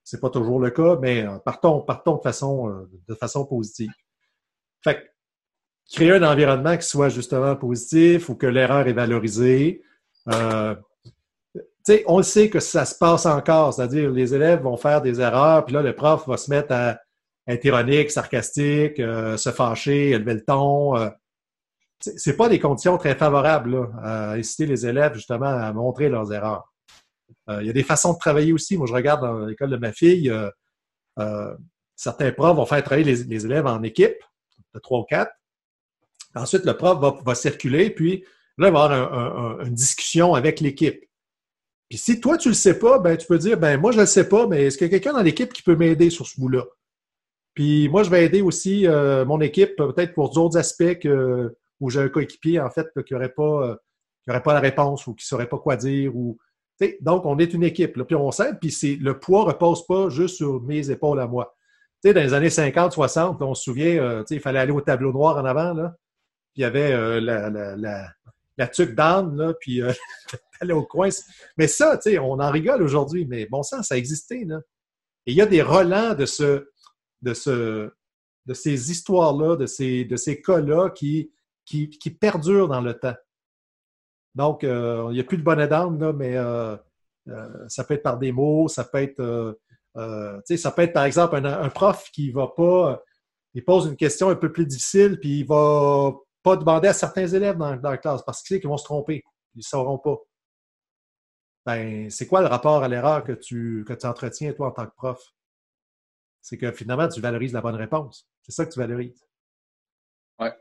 [0.04, 3.90] c'est pas toujours le cas, mais euh, partons, partons de façon, euh, de façon positive.
[4.82, 5.12] Fait
[5.92, 9.82] créer un environnement qui soit justement positif ou que l'erreur est valorisée.
[10.32, 10.74] Euh,
[12.06, 15.64] on le sait que ça se passe encore, c'est-à-dire les élèves vont faire des erreurs,
[15.64, 16.98] puis là, le prof va se mettre à,
[17.48, 20.96] être ironique, sarcastique, euh, se fâcher, élever le ton.
[20.96, 21.08] Euh,
[22.00, 26.72] c'est pas des conditions très favorables à inciter les élèves justement à montrer leurs erreurs.
[27.48, 28.76] Euh, il y a des façons de travailler aussi.
[28.76, 30.32] Moi, je regarde dans l'école de ma fille,
[31.96, 34.14] certains profs vont faire travailler les, élèves en équipe
[34.74, 35.32] de trois ou quatre.
[36.36, 38.24] Ensuite, le prof va, circuler, puis
[38.58, 41.04] là, il va avoir une discussion avec l'équipe.
[41.88, 44.06] Puis si toi, tu le sais pas, ben, tu peux dire, ben, moi, je le
[44.06, 46.38] sais pas, mais est-ce qu'il y a quelqu'un dans l'équipe qui peut m'aider sur ce
[46.38, 46.64] bout-là?
[47.58, 51.08] Puis moi, je vais aider aussi euh, mon équipe, peut-être pour d'autres aspects
[51.80, 53.76] où j'ai un coéquipier, en fait, qui n'aurait pas,
[54.28, 56.14] euh, pas la réponse ou qui ne saurait pas quoi dire.
[56.14, 56.38] Ou,
[57.00, 58.00] donc, on est une équipe.
[58.00, 61.52] puis on s'aide, puis le poids ne repose pas juste sur mes épaules à moi.
[62.04, 65.36] dans les années 50, 60, on se souvient, euh, il fallait aller au tableau noir
[65.36, 65.74] en avant.
[65.74, 65.96] Là,
[66.54, 68.08] puis il y avait la, la,
[68.56, 69.82] la, tuque d'âne, puis
[70.60, 71.08] aller au coin.
[71.56, 74.44] Mais ça, on en rigole aujourd'hui, mais bon sang, ça existait.
[74.46, 74.60] Là.
[75.26, 76.68] Et il y a des relents de ce
[77.22, 77.90] de, ce,
[78.46, 81.32] de ces histoires-là, de ces, de ces cas-là qui,
[81.64, 83.16] qui, perdurent dans le temps.
[84.34, 86.76] Donc, euh, il n'y a plus de bonnet d'âme, mais euh,
[87.28, 89.58] euh, ça peut être par des mots, ça peut être,
[90.56, 93.02] ça peut par exemple un, prof qui va pas,
[93.54, 97.26] il pose une question un peu plus difficile, puis il va pas demander à certains
[97.26, 99.22] élèves dans, dans la classe parce qu'ils vont se tromper.
[99.54, 100.16] Ils ne sauront pas.
[101.66, 105.20] Ben, c'est quoi le rapport à l'erreur que tu entretiens, toi, en tant que prof?
[106.40, 108.28] C'est que finalement, tu valorises la bonne réponse.
[108.42, 109.24] C'est ça que tu valorises.
[110.38, 110.52] Ouais.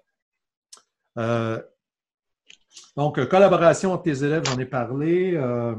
[1.17, 1.61] Euh,
[2.95, 5.35] donc, collaboration entre tes élèves, j'en ai parlé.
[5.35, 5.75] Euh,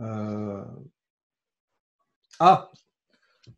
[0.00, 0.64] euh,
[2.38, 2.70] ah,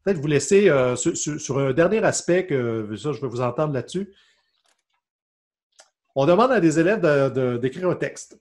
[0.02, 4.12] peut-être vous laisser sur, un dernier aspect que ça, je vais vous entendre là-dessus.
[6.14, 7.00] On demande à des élèves
[7.60, 8.38] d'écrire un texte.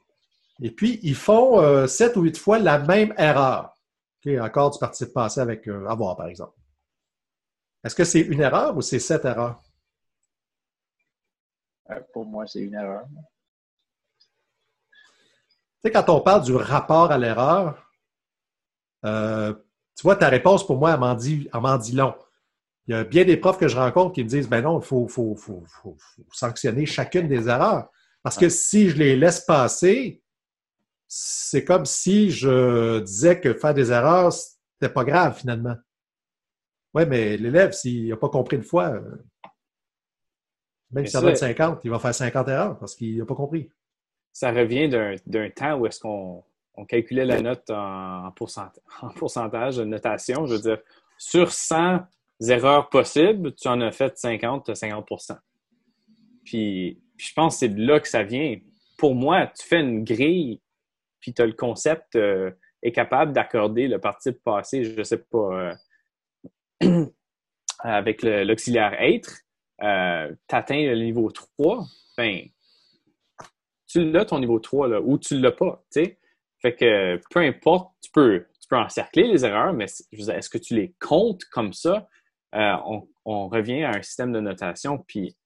[0.62, 3.76] Et puis, ils font sept ou huit fois la même erreur.
[4.40, 6.59] encore du participe passé avec avoir, par exemple.
[7.84, 9.62] Est-ce que c'est une erreur ou c'est sept erreurs?
[12.14, 13.06] Pour moi, c'est une erreur.
[15.82, 17.90] Tu sais, quand on parle du rapport à l'erreur,
[19.06, 19.54] euh,
[19.96, 21.50] tu vois, ta réponse pour moi, elle m'en dit,
[21.82, 22.16] dit, long.
[22.88, 24.86] Il y a bien des profs que je rencontre qui me disent, ben non, il
[24.86, 25.36] faut, faut,
[26.32, 27.90] sanctionner chacune des erreurs.
[28.24, 30.22] Parce que si je les laisse passer,
[31.08, 35.76] c'est comme si je disais que faire des erreurs, c'était pas grave finalement.
[36.94, 39.02] Oui, mais l'élève, s'il n'a pas compris une fois, euh,
[40.92, 43.36] même si ça va être 50, il va faire 50 erreurs parce qu'il n'a pas
[43.36, 43.70] compris.
[44.32, 44.90] Ça revient
[45.26, 46.44] d'un temps où est-ce qu'on
[46.88, 50.46] calculait la note en, pourcentage, de notation.
[50.46, 50.80] Je veux dire,
[51.18, 52.00] sur 100
[52.48, 55.38] erreurs possibles, tu en as fait 50, tu as 50%
[56.50, 58.58] puis, je pense que c'est de là que ça vient.
[58.98, 60.60] Pour moi, tu fais une grille,
[61.20, 62.50] puis tu as le concept euh,
[62.82, 65.74] est capable d'accorder le participe passé, je ne sais pas, euh,
[67.80, 69.42] avec l'auxiliaire être,
[69.82, 71.86] euh, tu atteins le niveau 3,
[72.18, 72.42] ben,
[73.88, 75.84] tu l'as ton niveau 3 là, ou tu ne l'as pas.
[75.90, 76.20] sais.
[76.62, 80.76] Fait que peu importe, tu peux, tu peux encercler les erreurs, mais est-ce que tu
[80.76, 82.08] les comptes comme ça?
[82.56, 82.76] Euh,
[83.26, 85.38] on, revient à un système de notation, puis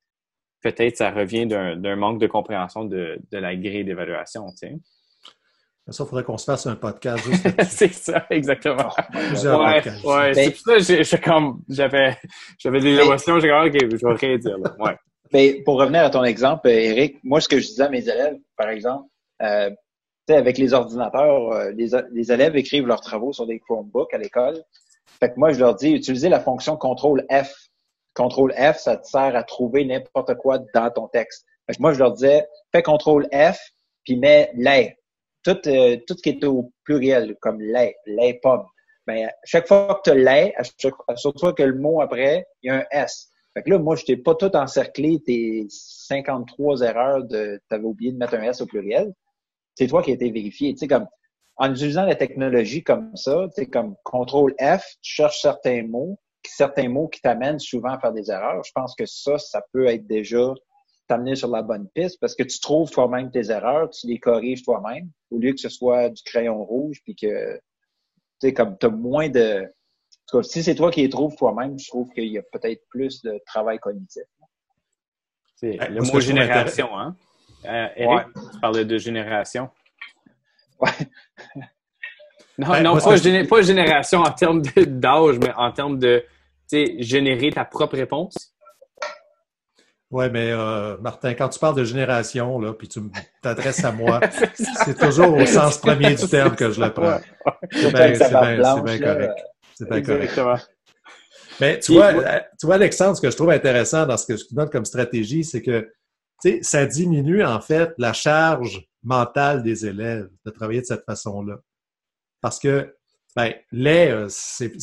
[0.62, 4.46] peut-être ça revient d'un manque de compréhension de, de la grille d'évaluation.
[5.90, 7.26] Ça, il faudrait qu'on se fasse un podcast
[7.70, 8.90] c'est ça, exactement.
[9.14, 12.18] ouais, ouais c'est pour ça que j'avais,
[12.58, 14.58] j'avais des émotions, j'ai dit, OK, je vais rien dire.
[14.60, 14.76] Là.
[14.80, 14.98] Ouais.
[15.34, 18.38] Mais pour revenir à ton exemple, Eric, moi, ce que je disais à mes élèves,
[18.56, 19.10] par exemple,
[19.42, 19.72] euh,
[20.30, 24.64] avec les ordinateurs, euh, les, les, élèves écrivent leurs travaux sur des Chromebooks à l'école.
[25.20, 27.52] Fait que moi, je leur dis, utilisez la fonction contrôle F.
[28.14, 31.46] Contrôle F, ça te sert à trouver n'importe quoi dans ton texte.
[31.68, 33.58] Fait que moi, je leur disais, fais contrôle F,
[34.06, 34.96] puis mets les
[35.44, 38.66] tout, euh, tout ce qui est au pluriel, comme lait, lait pomme,
[39.06, 40.94] ben, chaque fois que tu lait, à chaque,
[41.40, 43.30] fois que le mot après, il y a un S.
[43.54, 48.12] Fait que là, moi, je t'ai pas tout encerclé tes 53 erreurs de avais oublié
[48.12, 49.14] de mettre un S au pluriel.
[49.76, 50.74] C'est toi qui as été vérifié.
[50.74, 51.08] Tu sais, comme
[51.58, 56.18] en utilisant la technologie comme ça, tu sais, comme contrôle F, tu cherches certains mots,
[56.44, 58.64] certains mots qui t'amènent souvent à faire des erreurs.
[58.64, 60.54] Je pense que ça, ça peut être déjà
[61.14, 64.64] t'amener sur la bonne piste parce que tu trouves toi-même tes erreurs, tu les corriges
[64.64, 67.62] toi-même au lieu que ce soit du crayon rouge puis que tu
[68.42, 71.36] sais comme tu as moins de en tout cas, si c'est toi qui les trouves
[71.36, 74.24] toi-même, je trouve qu'il y a peut-être plus de travail cognitif.
[75.56, 77.16] C'est le mot génération, hein?
[77.66, 79.70] Euh, Eric, tu parlais de génération.
[80.80, 80.90] Ouais.
[82.58, 83.16] non, ben, non, pas,
[83.50, 86.24] pas, génération en termes d'âge, mais en termes de
[86.72, 88.53] générer ta propre réponse.
[90.14, 93.02] Oui, mais euh, Martin, quand tu parles de génération, là, puis tu
[93.42, 94.20] t'adresses à moi,
[94.86, 97.20] c'est toujours au sens premier du terme que je le prends.
[97.72, 98.14] C'est bien,
[99.00, 99.40] correct.
[99.74, 100.70] C'est bien correct.
[101.60, 104.38] Mais tu vois, euh, tu vois, Alexandre, ce que je trouve intéressant dans ce que
[104.38, 105.92] je donne comme stratégie, c'est que
[106.62, 111.58] ça diminue en fait la charge mentale des élèves de travailler de cette façon-là.
[112.40, 112.96] Parce que
[113.36, 114.28] ben, les, euh,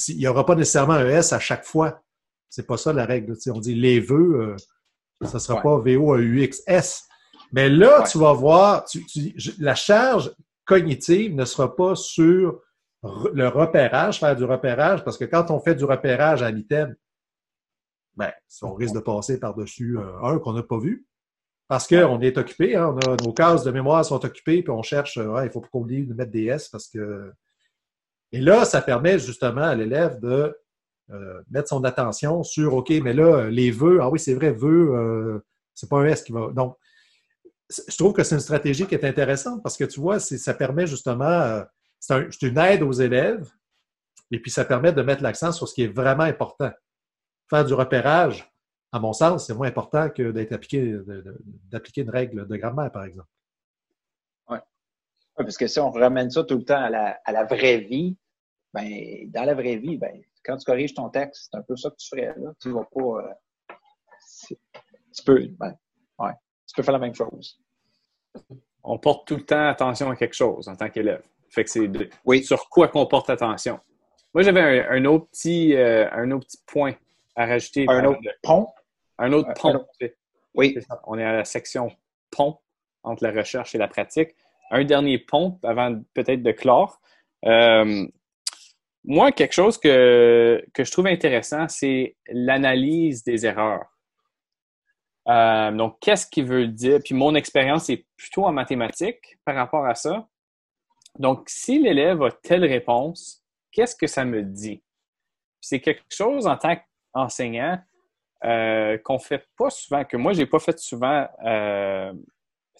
[0.08, 2.02] il n'y aura pas nécessairement un S à chaque fois.
[2.48, 3.36] C'est pas ça la règle.
[3.54, 4.56] On dit les vœux,
[5.22, 7.08] ça ne sera pas V-O-A-U-X-S.
[7.52, 8.84] Mais là, tu vas voir,
[9.58, 12.60] la charge cognitive ne sera pas sur
[13.02, 16.94] le repérage, faire du repérage, parce que quand on fait du repérage à l'item,
[18.16, 21.06] ben, on risque de passer par-dessus euh, un qu'on n'a pas vu.
[21.68, 25.44] Parce qu'on est occupé, hein, nos cases de mémoire sont occupées, puis on cherche, euh,
[25.44, 27.32] il faut qu'on oublie de mettre des S parce que.
[28.32, 30.56] Et là, ça permet justement à l'élève de
[31.48, 35.44] mettre son attention sur OK, mais là, les vœux, ah oui, c'est vrai, vœux, euh,
[35.74, 36.50] c'est pas un S qui va.
[36.52, 36.76] Donc,
[37.68, 40.86] je trouve que c'est une stratégie qui est intéressante parce que tu vois, ça permet
[40.86, 41.62] justement, euh,
[41.98, 43.48] c'est une aide aux élèves
[44.30, 46.70] et puis ça permet de mettre l'accent sur ce qui est vraiment important.
[47.48, 48.50] Faire du repérage,
[48.92, 53.28] à mon sens, c'est moins important que d'appliquer une règle de grammaire, par exemple.
[54.48, 54.58] Oui.
[55.36, 58.16] parce que si on ramène ça tout le temps à la, à la vraie vie,
[58.72, 61.90] ben, dans la vraie vie, ben, quand tu corriges ton texte, c'est un peu ça
[61.90, 62.34] que tu ferais.
[62.36, 62.52] Là.
[62.60, 63.00] Tu vas pas.
[63.00, 63.34] Euh,
[64.48, 65.46] tu peux.
[65.58, 65.76] Ben,
[66.18, 66.32] ouais.
[66.66, 67.58] tu peux faire la même chose.
[68.82, 71.22] On porte tout le temps attention à quelque chose en tant qu'élève.
[71.50, 71.90] Fait que c'est
[72.24, 72.44] oui.
[72.44, 73.80] sur quoi qu'on porte attention.
[74.32, 76.94] Moi, j'avais un, autre petit, euh, un autre petit point
[77.34, 77.86] à rajouter.
[77.88, 78.68] Un autre pont?
[79.18, 79.84] Un autre pont.
[80.54, 80.78] Oui.
[81.04, 81.90] On est à la section
[82.30, 82.58] pont
[83.02, 84.30] entre la recherche et la pratique.
[84.70, 87.00] Un dernier pont avant peut-être de clore.
[87.44, 88.06] Euh,
[89.04, 93.86] moi, quelque chose que, je trouve intéressant, c'est l'analyse des erreurs.
[95.28, 97.00] Euh, donc, qu'est-ce qu'il veut dire?
[97.04, 100.26] Puis mon expérience est plutôt en mathématiques par rapport à ça.
[101.18, 103.42] Donc, si l'élève a telle réponse,
[103.72, 104.82] qu'est-ce que ça me dit?
[105.60, 106.76] C'est quelque chose en tant
[107.12, 107.78] qu'enseignant
[108.44, 112.12] euh, qu'on fait pas souvent, que moi, j'ai pas fait souvent, euh,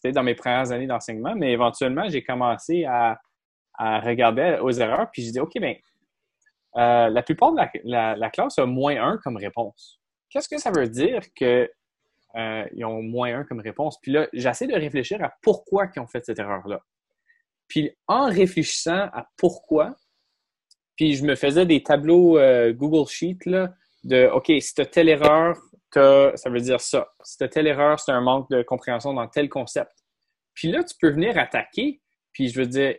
[0.01, 3.19] peut-être dans mes premières années d'enseignement, mais éventuellement, j'ai commencé à,
[3.79, 5.75] regarder aux erreurs, puis j'ai dit, OK, bien,
[6.77, 10.01] euh, la plupart de la, classe a moins un comme réponse.
[10.29, 13.99] Qu'est-ce que ça veut dire qu'ils ont moins un comme réponse?
[14.01, 16.81] Puis là, j'essaie de réfléchir à pourquoi ils ont fait cette erreur-là.
[17.67, 19.97] Puis en réfléchissant à pourquoi,
[20.97, 22.39] puis je me faisais des tableaux
[22.73, 23.73] Google Sheet là,
[24.05, 25.57] de OK, si tu as telle erreur,
[25.93, 27.09] ça veut dire ça.
[27.25, 29.93] Si tu as telle erreur, c'est un manque de compréhension dans tel concept.
[30.55, 32.01] Puis là, tu peux venir attaquer,
[32.33, 32.97] puis je veux dire,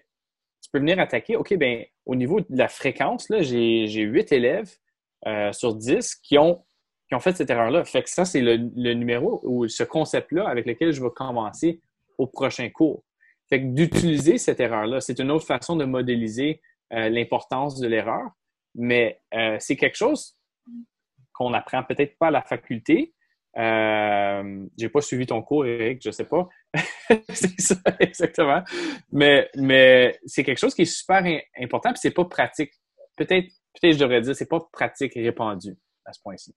[0.61, 4.71] tu peux venir attaquer, OK, ben au niveau de la fréquence, là, j'ai, huit élèves
[5.27, 6.63] euh, sur 10 qui ont,
[7.07, 7.83] qui ont fait cette erreur-là.
[7.83, 8.57] Fait que ça, c'est le,
[8.93, 11.81] numéro ou ce concept-là avec lequel je vais commencer
[12.17, 13.03] au prochain cours.
[13.49, 16.61] Fait que d'utiliser cette erreur-là, c'est une autre façon de modéliser
[16.93, 18.29] euh, l'importance de l'erreur,
[18.75, 20.37] mais euh, c'est quelque chose
[21.33, 23.13] qu'on n'apprend peut-être pas à la faculté.
[23.57, 26.47] Euh, j'ai pas suivi ton cours, Eric, je sais pas.
[27.29, 28.63] c'est ça, exactement.
[29.11, 31.23] Mais, mais c'est quelque chose qui est super
[31.59, 32.71] important, puis c'est pas pratique.
[33.17, 35.75] Peut-être, peut-être je devrais dire, c'est pas pratique et répandu
[36.05, 36.55] à ce point-ci.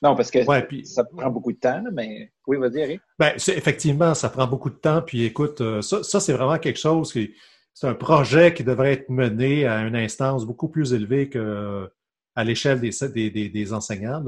[0.00, 0.44] Non, parce que
[0.84, 3.00] ça prend beaucoup de temps, mais oui, vas-y, Eric.
[3.18, 5.00] Ben, effectivement, ça prend beaucoup de temps.
[5.00, 7.34] Puis écoute, euh, ça, ça c'est vraiment quelque chose qui.
[7.72, 11.88] C'est un projet qui devrait être mené à une instance beaucoup plus élevée que
[12.34, 14.22] à l'échelle des, des, des, enseignants.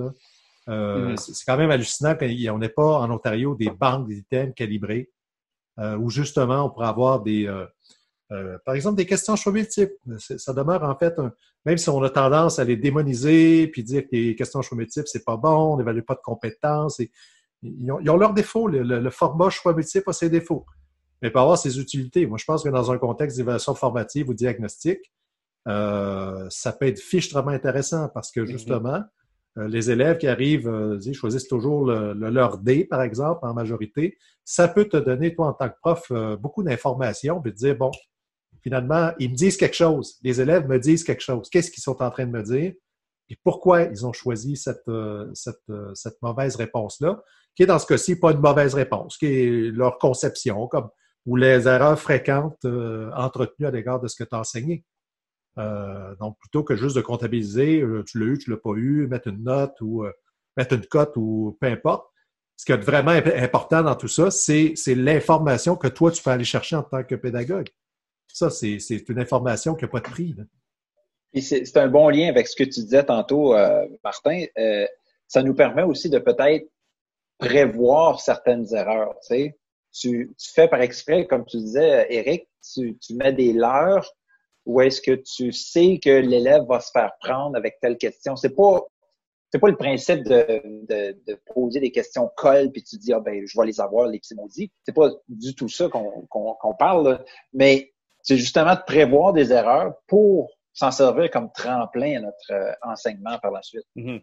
[0.68, 1.16] Euh, mm-hmm.
[1.16, 5.10] C'est quand même hallucinant qu'on n'ait pas en Ontario des banques d'items calibrées
[5.78, 7.66] euh, où justement on pourrait avoir des, euh,
[8.32, 9.94] euh, par exemple, des questions choix multiples.
[10.18, 11.14] Ça demeure en fait,
[11.64, 15.08] même si on a tendance à les démoniser puis dire que les questions choix multiples,
[15.08, 17.00] c'est pas bon, on n'évalue pas de compétences.
[17.00, 17.10] Et,
[17.62, 18.68] ils, ont, ils, ont, leurs défauts.
[18.68, 20.66] Le, le, format choix multiple a ses défauts.
[21.22, 22.26] Mais peut avoir ses utilités.
[22.26, 25.10] Moi, je pense que dans un contexte d'évaluation formative ou diagnostique,
[25.66, 28.46] euh, ça peut être fichtrement intéressant parce que mhm.
[28.46, 29.02] justement,
[29.56, 34.18] les élèves qui arrivent, euh, choisissent toujours le, leur D, par exemple, en majorité.
[34.44, 37.90] Ça peut te donner, toi, en tant que prof, beaucoup d'informations, puis te dire, bon,
[38.62, 40.18] finalement, ils me disent quelque chose.
[40.22, 41.48] Les élèves me disent quelque chose.
[41.48, 42.72] Qu'est-ce qu'ils sont en train de me dire?
[43.30, 44.84] Et pourquoi ils ont choisi cette,
[45.32, 45.62] cette,
[45.94, 47.22] cette mauvaise réponse-là,
[47.56, 50.88] qui est dans ce cas-ci pas une mauvaise réponse, qui est leur conception, comme
[51.24, 52.66] ou les erreurs fréquentes
[53.16, 54.84] entretenues à l'égard de ce que tu as enseigné.
[55.58, 59.06] Euh, donc, plutôt que juste de comptabiliser, euh, tu l'as eu, tu l'as pas eu,
[59.06, 60.12] mettre une note ou euh,
[60.56, 62.06] mettre une cote ou peu importe.
[62.56, 66.44] Ce qui est vraiment important dans tout ça, c'est l'information que toi, tu peux aller
[66.44, 67.68] chercher en tant que pédagogue.
[68.28, 68.78] Ça, c'est
[69.08, 70.36] une information qui n'a pas de prix.
[71.40, 73.56] C'est un bon lien avec ce que tu disais tantôt,
[74.04, 74.44] Martin.
[75.26, 76.68] ça nous permet aussi de peut-être
[77.38, 79.16] prévoir certaines erreurs.
[79.28, 79.52] Tu,
[79.92, 84.08] tu, fais par exprès, comme tu disais, Eric, tu, tu mets des leurres
[84.66, 88.36] ou est-ce que tu sais que l'élève va se faire prendre avec telle question?
[88.36, 88.80] C'est pas
[89.50, 93.20] c'est pas le principe de, de, de, poser des questions colle puis tu dis ah
[93.20, 94.72] ben je vais les avoir les petits maudits.
[94.84, 97.92] C'est pas du tout ça qu'on parle, mais
[98.22, 103.38] c'est justement de prévoir des erreurs pour s'en servir comme tremplin à notre euh, enseignement
[103.38, 103.84] par la suite.
[103.96, 104.22] Mm-hmm.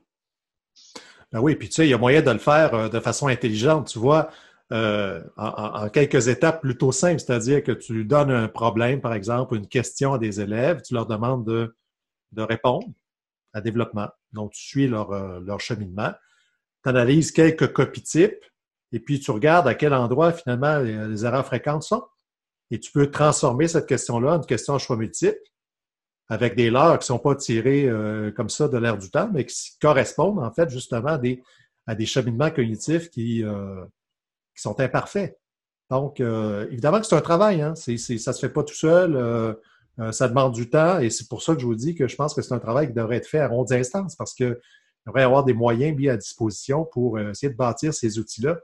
[1.31, 3.27] Ben oui, puis tu sais, il y a moyen de le faire euh, de façon
[3.27, 3.87] intelligente.
[3.87, 4.29] Tu vois,
[4.71, 9.67] euh, en, quelques étapes plutôt simples, c'est-à-dire que tu donnes un problème, par exemple, une
[9.67, 11.75] question à des élèves, tu leur demandes de,
[12.31, 12.87] de répondre
[13.53, 14.07] à développement.
[14.31, 16.13] Donc, tu suis leur, euh, leur cheminement,
[16.83, 18.45] tu analyses quelques copies types,
[18.93, 22.03] et puis tu regardes à quel endroit, finalement, les, erreurs fréquentes sont.
[22.71, 25.37] Et tu peux transformer cette question-là en une question à choix multiple
[26.29, 29.29] avec des leurres qui ne sont pas tirées euh, comme ça de l'air du temps,
[29.33, 31.43] mais qui correspondent, en fait, justement à des,
[31.87, 33.43] à des cheminements cognitifs qui,
[34.55, 35.37] qui sont imparfaits.
[35.91, 37.73] Donc, euh, évidemment que c'est un travail, hein?
[37.75, 39.53] c'est, ça ne se fait pas tout seul, euh,
[39.99, 42.15] euh, ça demande du temps, et c'est pour ça que je vous dis que je
[42.15, 44.57] pense que c'est un travail qui devrait être fait à rondes instances, parce qu'il
[45.05, 48.57] devrait y avoir des moyens mis à disposition pour essayer de bâtir ces outils-là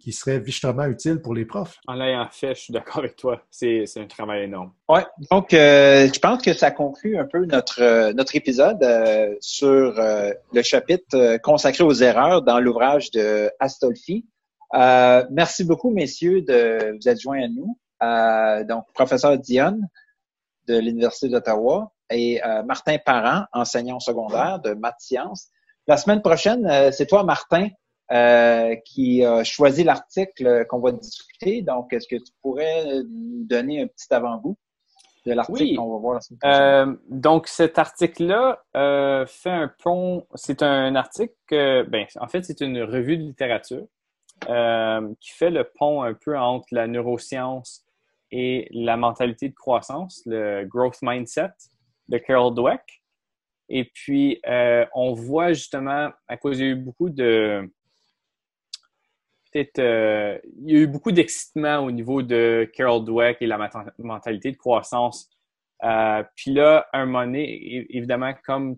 [0.00, 1.78] qui seraient vichement utiles pour les profs.
[1.86, 3.40] En l'ayant fait, je suis d'accord avec toi.
[3.52, 4.72] C'est, un travail énorme.
[4.88, 4.98] Oui,
[5.30, 8.84] donc je pense que ça conclut un peu notre, notre épisode
[9.40, 14.26] sur le chapitre consacré aux erreurs dans l'ouvrage de Astolfi.
[14.74, 17.78] Euh, merci beaucoup, messieurs, de vous être joints à nous.
[18.02, 19.86] Euh, donc, professeur Dionne
[20.66, 25.48] de l'Université d'Ottawa et euh, Martin Parent, enseignant secondaire de maths sciences.
[25.86, 27.68] La semaine prochaine, c'est toi, Martin,
[28.84, 31.62] qui a choisi l'article qu'on va discuter.
[31.62, 34.56] Donc, est-ce que tu pourrais nous donner un petit avant-goût
[35.26, 36.98] de l'article qu'on va voir la semaine prochaine?
[37.08, 38.62] donc, cet article-là
[39.26, 40.24] fait un pont.
[40.36, 44.01] C'est un article, ben, en fait, c'est une revue de littérature euh,
[44.42, 47.84] qui fait le pont un peu entre la neuroscience
[48.32, 51.52] et la mentalité de croissance, le growth mindset
[52.08, 53.02] de Carol Dweck.
[53.68, 57.70] Et puis, euh, on voit justement, à cause il y a eu beaucoup de.
[59.52, 59.78] Peut-être.
[59.78, 64.50] Euh, il y a eu beaucoup d'excitement au niveau de Carol Dweck et la mentalité
[64.50, 65.30] de croissance.
[66.36, 68.76] puis là, un donné, évidemment, comme,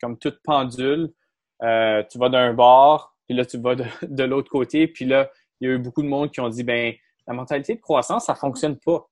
[0.00, 1.10] comme toute pendule,
[1.60, 5.70] tu vas d'un bord, puis là, tu vas de, l'autre côté, puis là, il y
[5.70, 6.92] a eu beaucoup de monde qui ont dit, ben
[7.28, 9.08] la mentalité de croissance, ça fonctionne pas.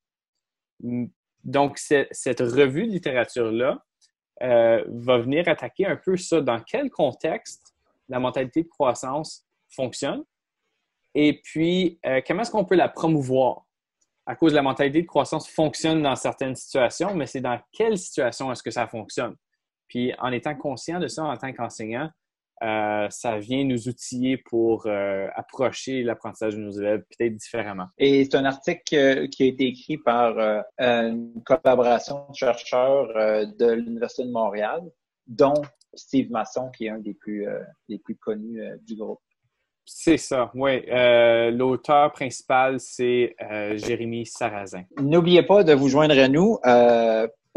[1.44, 3.84] Donc, cette revue de littérature-là
[4.42, 6.40] euh, va venir attaquer un peu ça.
[6.40, 7.76] Dans quel contexte
[8.08, 10.24] la mentalité de croissance fonctionne?
[11.14, 13.66] Et puis, euh, comment est-ce qu'on peut la promouvoir?
[14.26, 17.96] À cause de la mentalité de croissance fonctionne dans certaines situations, mais c'est dans quelle
[17.96, 19.36] situation est-ce que ça fonctionne?
[19.86, 22.10] Puis, en étant conscient de ça en tant qu'enseignant,
[22.62, 27.86] euh, ça vient nous outiller pour euh, approcher l'apprentissage de nos élèves peut-être différemment.
[27.98, 30.36] Et c'est un article euh, qui a été écrit par
[30.78, 33.08] une collaboration de chercheurs
[33.58, 34.82] de l'Université de Montréal,
[35.26, 35.62] dont
[35.94, 37.46] Steve Masson, qui est un des plus,
[37.88, 39.20] des plus connus du groupe.
[39.84, 40.84] C'est ça, oui.
[41.52, 43.34] L'auteur principal, c'est
[43.74, 44.82] Jérémy Sarrazin.
[45.00, 46.58] N'oubliez pas de vous joindre à nous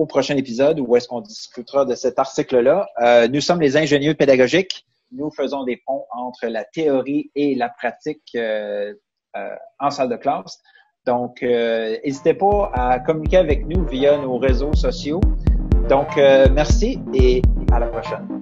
[0.02, 2.88] au prochain épisode où est-ce qu'on discutera de cet article-là.
[3.32, 8.24] nous sommes les ingénieurs pédagogiques nous faisons des ponts entre la théorie et la pratique
[8.36, 8.94] euh,
[9.36, 10.62] euh, en salle de classe.
[11.06, 15.22] Donc, euh, n'hésitez pas à communiquer avec nous via nos réseaux sociaux.
[15.90, 16.16] Donc,
[16.54, 17.42] merci et
[17.72, 18.41] à la prochaine.